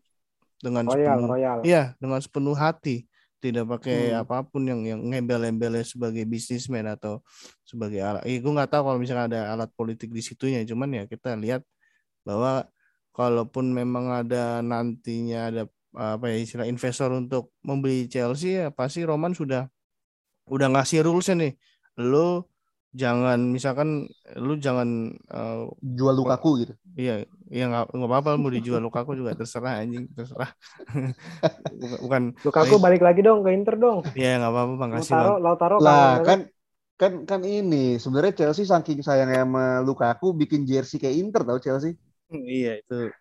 [0.58, 1.58] dengan Royal, sepenuh Royal.
[1.62, 3.06] Iya, dengan sepenuh hati,
[3.38, 4.22] tidak pakai Hmm.
[4.26, 7.22] apa pun yang yang ngembel-embelnya sebagai bisnismen atau
[7.62, 8.22] sebagai alat.
[8.26, 11.62] Eh, gue nggak tahu kalau misalnya ada alat politik di situnya, cuman ya kita lihat
[12.26, 12.66] bahwa
[13.14, 15.62] kalaupun memang ada nantinya ada
[15.96, 19.66] apa ya istilah investor untuk membeli Chelsea ya pasti Roman sudah
[20.46, 21.52] udah ngasih rulesnya nih.
[21.98, 22.46] Lo
[22.96, 24.08] jangan misalkan
[24.40, 26.72] lu jangan eh, Jual Lukaku gitu.
[26.96, 30.48] iya iya nggak nggak apa-apa mau dijual Lukaku juga terserah anjing terserah
[32.04, 33.98] bukan, Lukaku balik lagi dong ke Inter dong.
[34.16, 36.38] ya nggak apa-apa makasih Lautaro, bang Lautaro Lah kan
[36.98, 41.94] kan kan ini sebenarnya Chelsea saking sayangnya sama Lukaku bikin jersey kayak Inter tau Chelsea.
[42.28, 43.14] iya itu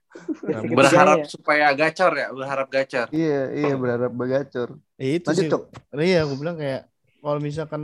[0.74, 1.30] Berharap ketiganya.
[1.30, 3.08] supaya gacor ya, berharap gacor.
[3.14, 4.70] Iya iya berharap bagacor.
[4.98, 5.52] Ya itu Lanjut sih.
[5.54, 5.64] cok.
[5.94, 6.82] Iya, aku bilang kayak
[7.22, 7.84] kalau misalkan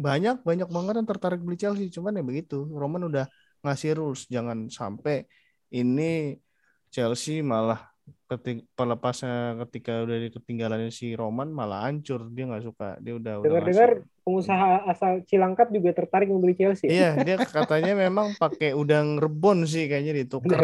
[0.00, 2.64] banyak banyak banget yang tertarik beli Chelsea, cuman ya begitu.
[2.66, 3.28] Roman udah
[3.60, 5.28] ngasih rules jangan sampai
[5.70, 6.40] ini
[6.88, 7.86] Chelsea malah
[8.26, 13.46] ketika pelepasnya ketika udah ketinggalan si Roman malah hancur dia nggak suka dia udah udah
[13.46, 14.22] Dengar-dengar ngasih.
[14.24, 16.88] pengusaha asal Cilangkap juga tertarik membeli Chelsea.
[16.88, 20.58] iya dia katanya memang pakai udang rebon sih kayaknya ditukar.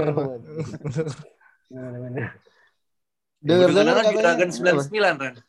[3.38, 5.34] Dengar-dengar katanya- Juragan 99 Ren.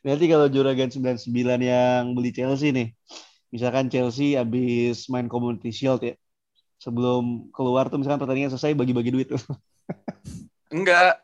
[0.00, 1.28] Nanti kalau Juragan 99
[1.60, 2.88] yang beli Chelsea nih.
[3.50, 6.14] Misalkan Chelsea habis main Community Shield ya.
[6.80, 9.42] Sebelum keluar tuh misalkan pertandingan selesai bagi-bagi duit tuh.
[10.74, 11.20] Enggak.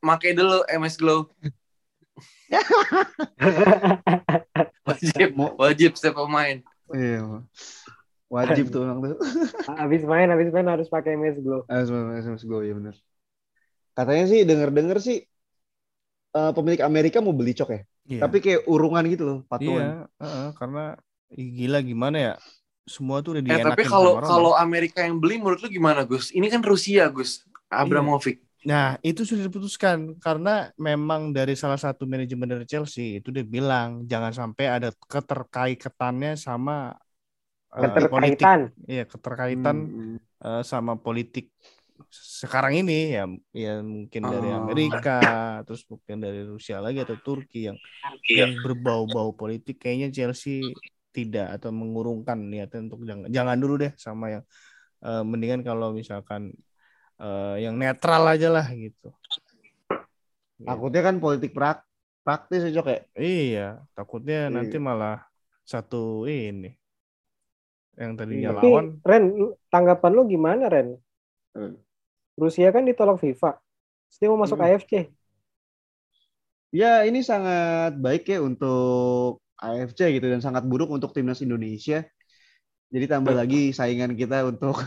[0.00, 1.28] Makai dulu MS Glow.
[4.88, 6.60] wajib, wajib setiap pemain.
[6.92, 7.44] Iya.
[8.32, 9.20] Wajib tuh orang tuh.
[9.82, 11.68] habis main, habis main harus pakai MS Glow.
[11.68, 12.96] SMS, SMS Go ya bener.
[13.92, 15.28] Katanya sih denger-denger sih
[16.36, 17.80] eh, pemilik Amerika mau beli cok ya.
[18.08, 18.18] Iya.
[18.24, 19.86] Tapi kayak urungan gitu loh, iya patungan.
[20.22, 20.80] heeh, karena
[21.38, 22.32] ih, gila gimana ya
[22.94, 26.30] semua tuh udah Eh, dienakin tapi kalau kalau Amerika yang beli menurut lu gimana Gus?
[26.34, 27.42] Ini kan Rusia Gus.
[27.72, 28.38] Abramovich.
[28.62, 34.06] Nah, itu sudah diputuskan karena memang dari salah satu manajemen dari Chelsea itu dia bilang
[34.06, 36.94] jangan sampai ada keterkaitannya sama
[37.74, 38.46] eh, politik.
[38.46, 38.60] Keterkaitan.
[38.86, 40.16] Iya, keterkaitan Hmm.
[40.46, 41.50] eh, sama politik
[42.10, 43.24] sekarang ini ya
[43.54, 44.58] ya mungkin dari Oh.
[44.64, 45.20] Amerika,
[45.62, 47.78] terus mungkin dari Rusia lagi atau Turki yang
[48.26, 48.46] Iya.
[48.46, 50.74] yang berbau-bau politik kayaknya Chelsea
[51.12, 54.44] tidak atau mengurungkan niatnya untuk jangan jangan dulu deh sama yang
[55.02, 56.54] eh, mendingan kalau misalkan
[57.20, 59.12] eh, yang netral aja lah gitu.
[60.62, 61.82] Takutnya kan politik prak
[62.22, 63.00] praktis cok ya.
[63.18, 64.54] Iya, takutnya Iya.
[64.54, 65.26] nanti malah
[65.66, 66.70] satu ini
[67.98, 68.86] yang tadinya Tapi lawan.
[69.04, 69.24] Ren,
[69.68, 70.96] tanggapan lu gimana Ren?
[72.36, 73.56] Rusia kan ditolak FIFA.
[74.08, 74.68] Terus dia mau masuk Hmm.
[74.68, 74.92] AFC.
[76.72, 82.04] Ya ini sangat baik ya untuk AFC gitu dan sangat buruk untuk timnas Indonesia.
[82.92, 84.76] Jadi tambah lagi saingan kita untuk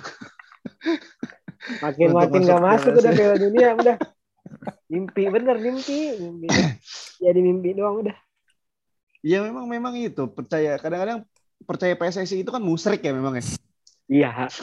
[1.82, 3.14] Makin-makin Untuk gak masuk masuk Piala udah.
[3.18, 3.98] Piala Dunia udah.
[4.89, 6.00] Mimpi bener mimpi.
[6.22, 6.48] mimpi.
[7.26, 8.18] Jadi mimpi doang udah.
[9.26, 11.26] ya memang memang itu percaya kadang-kadang
[11.66, 13.43] percaya PSSI itu kan musrik ya memang ya.
[14.06, 14.46] Iya.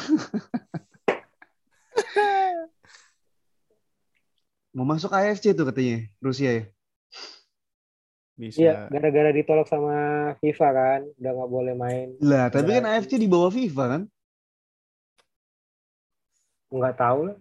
[4.73, 6.65] Mau masuk AFC tuh katanya Rusia ya.
[8.33, 8.59] Bisa.
[8.59, 9.97] Iya, gara-gara ditolak sama
[10.41, 12.09] FIFA kan, udah nggak boleh main.
[12.25, 12.97] Lah, tapi kan Iya.
[12.97, 14.03] AFC di bawah FIFA kan?
[16.73, 17.37] Nggak tahu lah.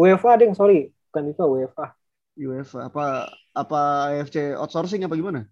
[0.00, 1.86] UEFA deh, sorry, bukan FIFA, UEFA.
[2.32, 3.04] UEFA apa
[3.52, 5.44] apa AFC outsourcing apa gimana?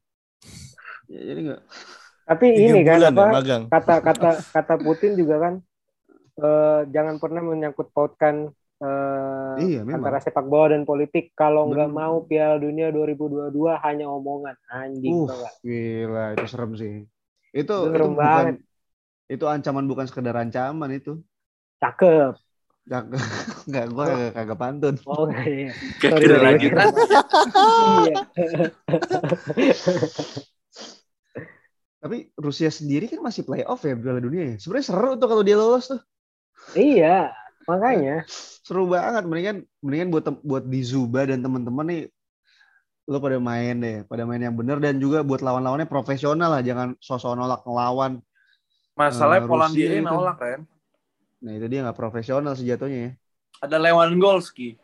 [1.13, 1.61] Ya, jadi enggak.
[2.25, 3.21] Tapi Tiga ini kan bulan apa?
[3.21, 3.63] ya, magang.
[3.69, 5.55] Kata-kata kata Putin juga kan,
[6.41, 8.49] eh, jangan pernah menyangkut pautkan
[8.81, 10.01] eh, Iya, memang.
[10.01, 11.33] antara sepak bola dan politik.
[11.33, 16.95] Kalau nggak mau Piala Dunia 2022 hanya omongan, anjing Uh, gila itu serem sih.
[17.53, 18.55] Itu Itu itu serem bukan banget.
[19.29, 21.21] itu ancaman bukan sekedar ancaman itu.
[21.79, 22.35] Cakep.
[22.89, 23.03] Enggak
[23.69, 24.95] enggak gua kagak, kagak pantun.
[25.05, 25.71] Oh iya.
[26.01, 28.17] Sorry, iya.
[32.01, 34.57] Tapi Rusia sendiri kan masih playoff ya Piala Dunia ya.
[34.57, 36.01] Sebenarnya seru tuh kalau dia lolos tuh.
[36.73, 37.29] Iya,
[37.71, 38.27] makanya.
[38.67, 39.23] Seru banget.
[39.23, 42.03] Mendingan mendingan buat buat di Zuba dan teman-teman nih
[43.11, 46.95] lo pada main deh, pada main yang bener dan juga buat lawan-lawannya profesional lah, jangan
[47.03, 48.23] sosok nolak ngelawan.
[48.95, 50.63] Masalahnya Eh, Polandia ini nolak Ren.
[51.43, 53.13] Nah itu dia nggak profesional sejatuhnya ya.
[53.67, 54.79] Ada Lewandowski.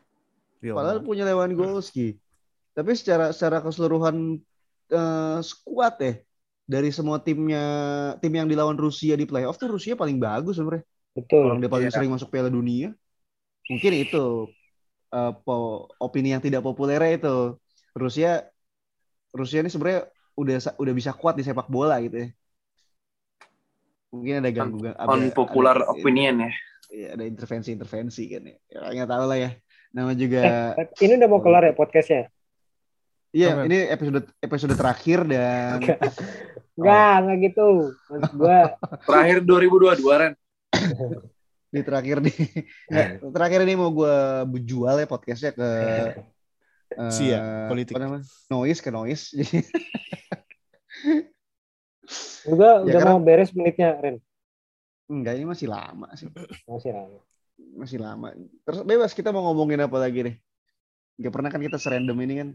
[0.59, 2.19] Iya, Padahal punya Lewandowski.
[2.75, 4.43] Tapi secara secara keseluruhan
[4.91, 6.13] eh, skuad ya
[6.67, 7.63] dari semua timnya
[8.19, 10.83] tim yang dilawan Rusia di playoff tuh Rusia paling bagus sebenarnya.
[11.17, 11.25] Orang
[11.59, 11.65] Betul.
[11.65, 11.97] dia paling Iya.
[11.97, 12.93] sering masuk Piala Dunia.
[13.67, 14.53] Mungkin itu
[15.07, 17.57] eh, po- opini yang tidak populer itu.
[17.97, 18.45] Rusia
[19.33, 20.05] Rusia ini sebenarnya
[20.37, 22.29] udah udah bisa kuat di sepak bola gitu ya.
[24.13, 26.53] Mungkin ada ganggu Unpopular opinion ya.
[26.87, 28.57] Iya, ada intervensi-intervensi kan ya.
[28.69, 29.51] Ya nggak tahu lah ya.
[29.91, 30.43] Nama juga
[30.77, 32.29] Eh, ini udah mau kelar ya podcastnya?
[33.33, 35.81] Iya, ini episode episode terakhir dan
[36.77, 37.69] Enggak, enggak gitu.
[38.07, 38.59] Maksud gua
[39.05, 40.33] Terakhir 2022 Ren.
[41.75, 42.37] di terakhir nih
[42.89, 44.15] nggak, terakhir ini mau gue
[44.63, 45.69] jual ya podcastnya ke
[46.97, 47.93] eh, Sia, politik.
[47.93, 49.35] apa namanya noise ke noise
[52.47, 54.17] Juga Ya, udah karena- mau beres menitnya, Ren.
[55.11, 56.31] Enggak, ini masih lama sih.
[56.67, 57.19] Masih lama.
[57.75, 58.29] Masih lama.
[58.63, 60.35] Terus bebas kita mau ngomongin apa lagi nih?
[61.19, 62.49] Gak pernah kan kita serandom ini kan.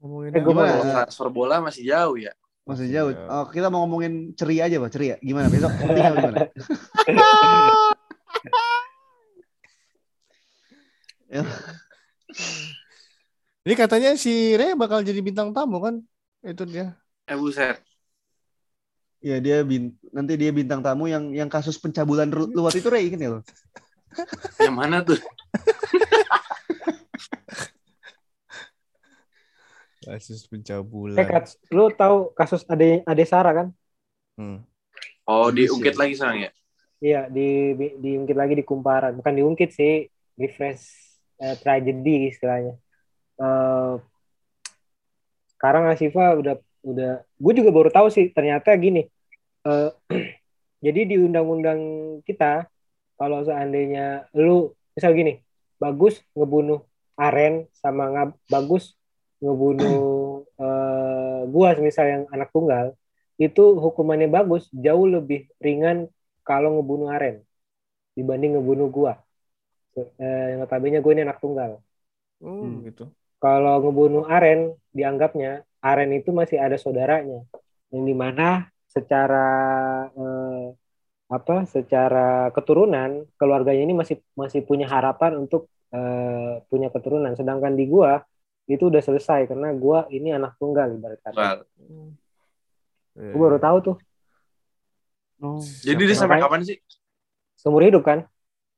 [0.00, 2.32] Ngomongin Eh, Kalau transfer bola masih jauh ya.
[2.68, 3.12] Masih Masih jauh.
[3.16, 3.32] jauh.
[3.32, 4.92] Oh, kita mau ngomongin ceria aja, Pak.
[4.92, 5.16] Ceria.
[5.24, 5.72] Gimana besok?
[5.72, 6.38] Penting apa gimana?
[13.64, 16.00] Ini katanya si Ray bakal jadi bintang tamu kan?
[16.44, 16.96] Itu dia.
[17.28, 17.80] Eh buset.
[19.18, 23.20] Ya dia bin, nanti dia bintang tamu yang yang kasus pencabulan luar itu Ray kan
[23.20, 23.40] ya lo?
[24.56, 25.18] Yang mana tuh?
[30.08, 31.28] Kasus Eh, pencabulan.
[31.28, 33.68] Kat, lu tahu kasus Ade Ade Sarah kan?
[34.40, 34.64] Hmm.
[35.28, 36.50] Oh, Habis diungkit lagi sekarang ya?
[36.98, 39.12] Iya, di di- diungkit lagi di kumparan.
[39.20, 40.08] Bukan diungkit sih,
[40.40, 40.88] refresh
[41.38, 42.74] eh, tragedy istilahnya.
[43.38, 43.94] Eh,
[45.54, 49.06] sekarang Asifa udah udah gue juga baru tahu sih ternyata gini.
[49.68, 49.90] Eh,
[50.84, 51.78] jadi di undang-undang
[52.24, 52.66] kita
[53.20, 55.38] kalau seandainya lu misal gini,
[55.78, 56.82] bagus ngebunuh
[57.14, 58.97] Aren sama nggak bagus
[59.42, 59.98] ngebunuh
[60.62, 62.86] eh, gua misal yang anak tunggal
[63.38, 66.10] itu hukumannya bagus jauh lebih ringan
[66.48, 67.36] kalau ngebunuh Aren
[68.18, 69.14] dibanding ngebunuh gua.
[69.98, 71.82] Eh, yang notabene gue ini anak tunggal.
[72.42, 72.86] Oh, Hmm.
[72.86, 73.10] gitu.
[73.42, 77.46] Kalau ngebunuh Aren, dianggapnya Aren itu masih ada saudaranya,
[77.94, 79.46] yang di mana secara
[80.18, 80.64] eh,
[81.36, 81.54] apa?
[81.74, 87.32] Secara keturunan keluarganya ini masih masih punya harapan untuk eh, punya keturunan.
[87.38, 88.22] Sedangkan di gua
[88.68, 91.34] itu udah selesai karena gua ini anak tunggal ibarat kata.
[91.34, 91.58] Well,
[93.16, 93.96] Eh, Gue baru tahu tuh
[95.38, 95.58] Oh.
[95.80, 96.78] jadi dia sampai kapan sih?
[97.54, 98.22] seumur hidup kan.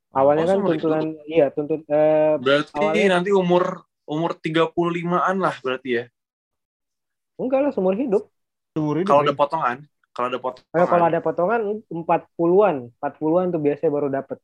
[0.09, 0.69] Awalnya Oh, kan hidup.
[0.71, 6.03] tuntutan, iya tuntut eh, Berarti Awalnya- nanti umur umur 35-an lah berarti ya.
[7.35, 8.29] enggak lah seumur hidup.
[8.71, 9.77] Seumur hidup, Kalau ada potongan,
[10.11, 10.73] kalau ada potongan.
[10.75, 14.37] Eh, kalau ada potongan 40-an, 40-an tuh biasanya baru dapat.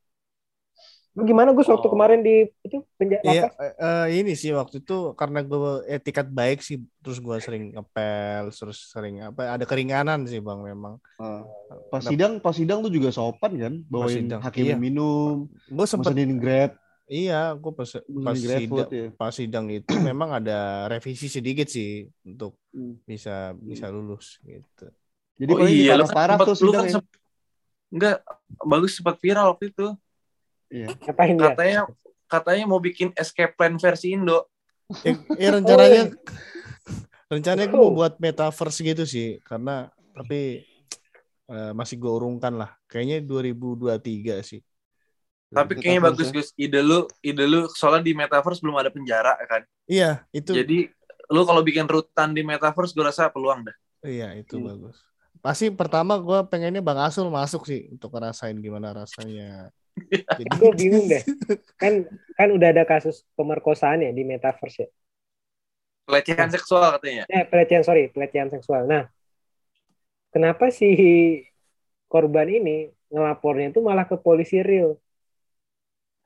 [1.18, 1.94] Lu gimana Gus waktu Oh.
[1.98, 6.62] kemarin di itu penjara Iya, eh, eh, ini sih waktu itu karena gue etikat baik
[6.62, 9.58] sih, terus gue sering ngepel, terus sering apa?
[9.58, 11.02] Ada keringanan sih bang memang.
[11.18, 11.42] Ah.
[11.90, 14.78] Pas sidang, pas sidang tuh juga sopan kan, bawain sidang, hakim iya.
[14.78, 16.78] minum, Gue sempet, grab,
[17.10, 19.08] iya, gue pas, pas sidang, food ya.
[19.18, 22.94] pas sidang itu memang ada revisi sedikit sih untuk Hmm.
[23.10, 24.86] bisa bisa lulus gitu.
[25.42, 27.10] Jadi Oh iya, lu parah kan tuh lu kan sempet,
[27.90, 28.22] enggak
[28.62, 29.98] bagus sempat viral waktu itu.
[30.68, 30.88] Iya.
[30.94, 31.36] ngapain?
[31.36, 31.82] Katanya
[32.28, 34.48] katanya mau bikin escape plan versi Indo.
[35.04, 36.12] Ya, ya rencananya
[37.28, 37.36] Oh.
[37.36, 40.64] rencananya gue mau buat metaverse gitu sih karena tapi
[41.48, 42.76] eh, masih gue urungkan lah.
[42.86, 44.60] Kayaknya 2023 sih.
[45.48, 46.36] Tapi kayaknya bagus ya.
[46.36, 46.50] Gus.
[46.60, 49.64] Ide lu, ide lu soalnya di metaverse belum ada penjara kan.
[49.88, 50.92] Iya, itu Jadi
[51.28, 53.76] lu kalau bikin rutan di metaverse gue rasa peluang dah.
[54.04, 54.68] iya itu Hmm.
[54.68, 55.00] bagus.
[55.40, 59.72] Pasti pertama gue pengennya Bang Asul masuk sih untuk ngerasain gimana rasanya.
[60.38, 61.24] Jadi Gue bingung deh.
[61.82, 61.94] Kan
[62.38, 64.90] kan udah ada kasus pemerkosaan ya di metaverse ya.
[66.08, 67.24] Pelecehan seksual katanya.
[67.30, 68.88] Eh, pelecehan sorry, pelecehan seksual.
[68.88, 69.04] Nah,
[70.34, 70.86] kenapa si
[72.14, 72.76] korban ini
[73.14, 74.90] ngelapornya itu malah ke polisi real?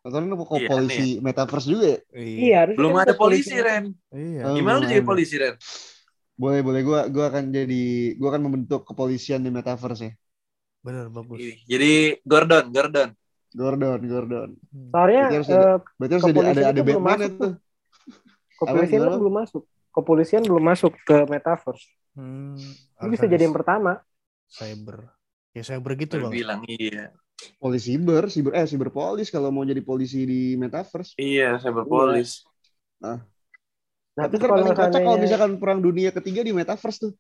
[0.05, 1.99] Atau lu mau ke Iya, polisi metaverse juga ya?
[2.41, 3.86] Iya, harusnya Belum kan ada ke polisi Ren.
[4.09, 4.39] Iya.
[4.49, 5.55] Oh, Gimana lu jadi polisi Ren?
[6.41, 6.82] Boleh, boleh.
[6.88, 7.76] Gua, gua akan jadi,
[8.19, 10.11] gua akan membentuk kepolisian di metaverse ya.
[10.86, 11.41] Bener bagus.
[11.72, 11.91] Jadi
[12.26, 13.09] Gordon, Gordon.
[13.52, 14.49] Gordon, Gordon.
[14.91, 17.32] Soalnya Berarti harus ada- eh, Berarti harus ada, Kepolisian ada, ada itu belum Batman masuk
[17.32, 17.49] itu.
[18.62, 19.22] kepolisian Apa, kan gimana?
[19.22, 19.64] belum masuk.
[19.91, 21.86] Kepolisian belum masuk ke metaverse.
[22.16, 22.56] Hmm,
[23.04, 23.91] Ini bisa jadi yang pertama.
[24.47, 24.97] cyber.
[25.52, 26.32] Ya cyber gitu bang.
[26.32, 27.12] bilang iya.
[27.58, 31.18] Polisi siber, siber eh siber polis kalau mau jadi polisi di metaverse.
[31.18, 32.45] Iya, saya berpolis.
[33.02, 33.18] Nah,
[34.14, 37.12] Tapi terus kan paling kocak kalau misalkan perang dunia ketiga di metaverse tuh.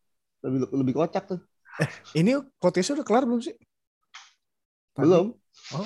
[0.45, 1.39] Lebih lebih kocak tuh.
[2.13, 3.55] Ini podcastnya udah kelar belum sih?
[4.93, 5.01] Tadi?
[5.09, 5.33] Belum.
[5.71, 5.85] Oh.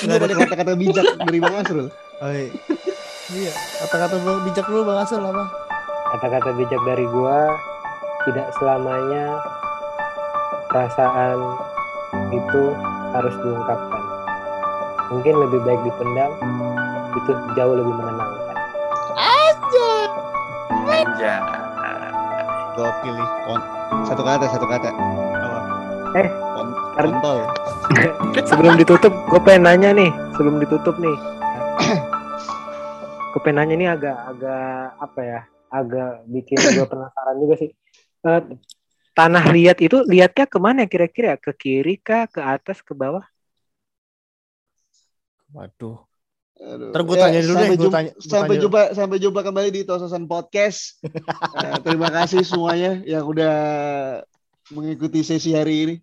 [0.00, 1.90] Ini ada kata-kata bijak dari Bang Asrul.
[2.22, 2.48] Oh, iya.
[3.34, 3.52] iya.
[3.84, 5.44] Kata-kata bijak dulu Bang Asul apa?
[6.12, 7.56] kata-kata bijak dari gua
[8.22, 9.40] tidak selamanya
[10.68, 11.40] perasaan
[12.28, 12.62] itu
[13.10, 14.02] harus diungkapkan.
[15.08, 16.32] Mungkin lebih baik dipendam,
[17.16, 18.56] itu jauh lebih menenangkan.
[19.16, 20.04] Anjay.
[22.72, 23.28] Gokil nih.
[23.44, 23.68] Kon-
[24.04, 24.88] Satu kata, satu kata.
[24.88, 25.60] Apa?
[26.16, 27.38] Eh, Kon- Kar- kontol.
[28.48, 30.10] Sebelum ditutup, gue pengen nanya nih.
[30.36, 31.16] Sebelum ditutup nih,
[33.32, 34.66] gue pengen nanya nih agak agak
[34.98, 35.40] apa ya?
[35.72, 37.70] Agak bikin gue penasaran juga sih.
[38.22, 38.40] Eh,
[39.12, 41.36] tanah liat itu liatnya ke mana kira-kira?
[41.36, 42.28] Ke kiri kah?
[42.30, 42.80] Ke atas?
[42.80, 43.24] Ke bawah?
[45.52, 46.00] Waduh.
[46.62, 46.94] Aduh.
[46.94, 48.62] Ntar gua tanya dulu deh, sampai gua jumpa, tanya- sampai tanya.
[48.62, 51.02] jumpa sampai jumpa kembali di Tososan Podcast.
[51.62, 53.54] Eh, terima kasih semuanya yang udah
[54.72, 55.94] mengikuti sesi hari ini.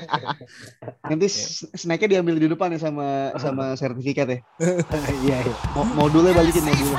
[1.10, 4.38] Nanti s- snacknya diambil di depan ya sama sama sertifikat ya.
[5.26, 5.54] Iya, iya.
[5.74, 6.98] Mo- Modulnya balikin modulnya.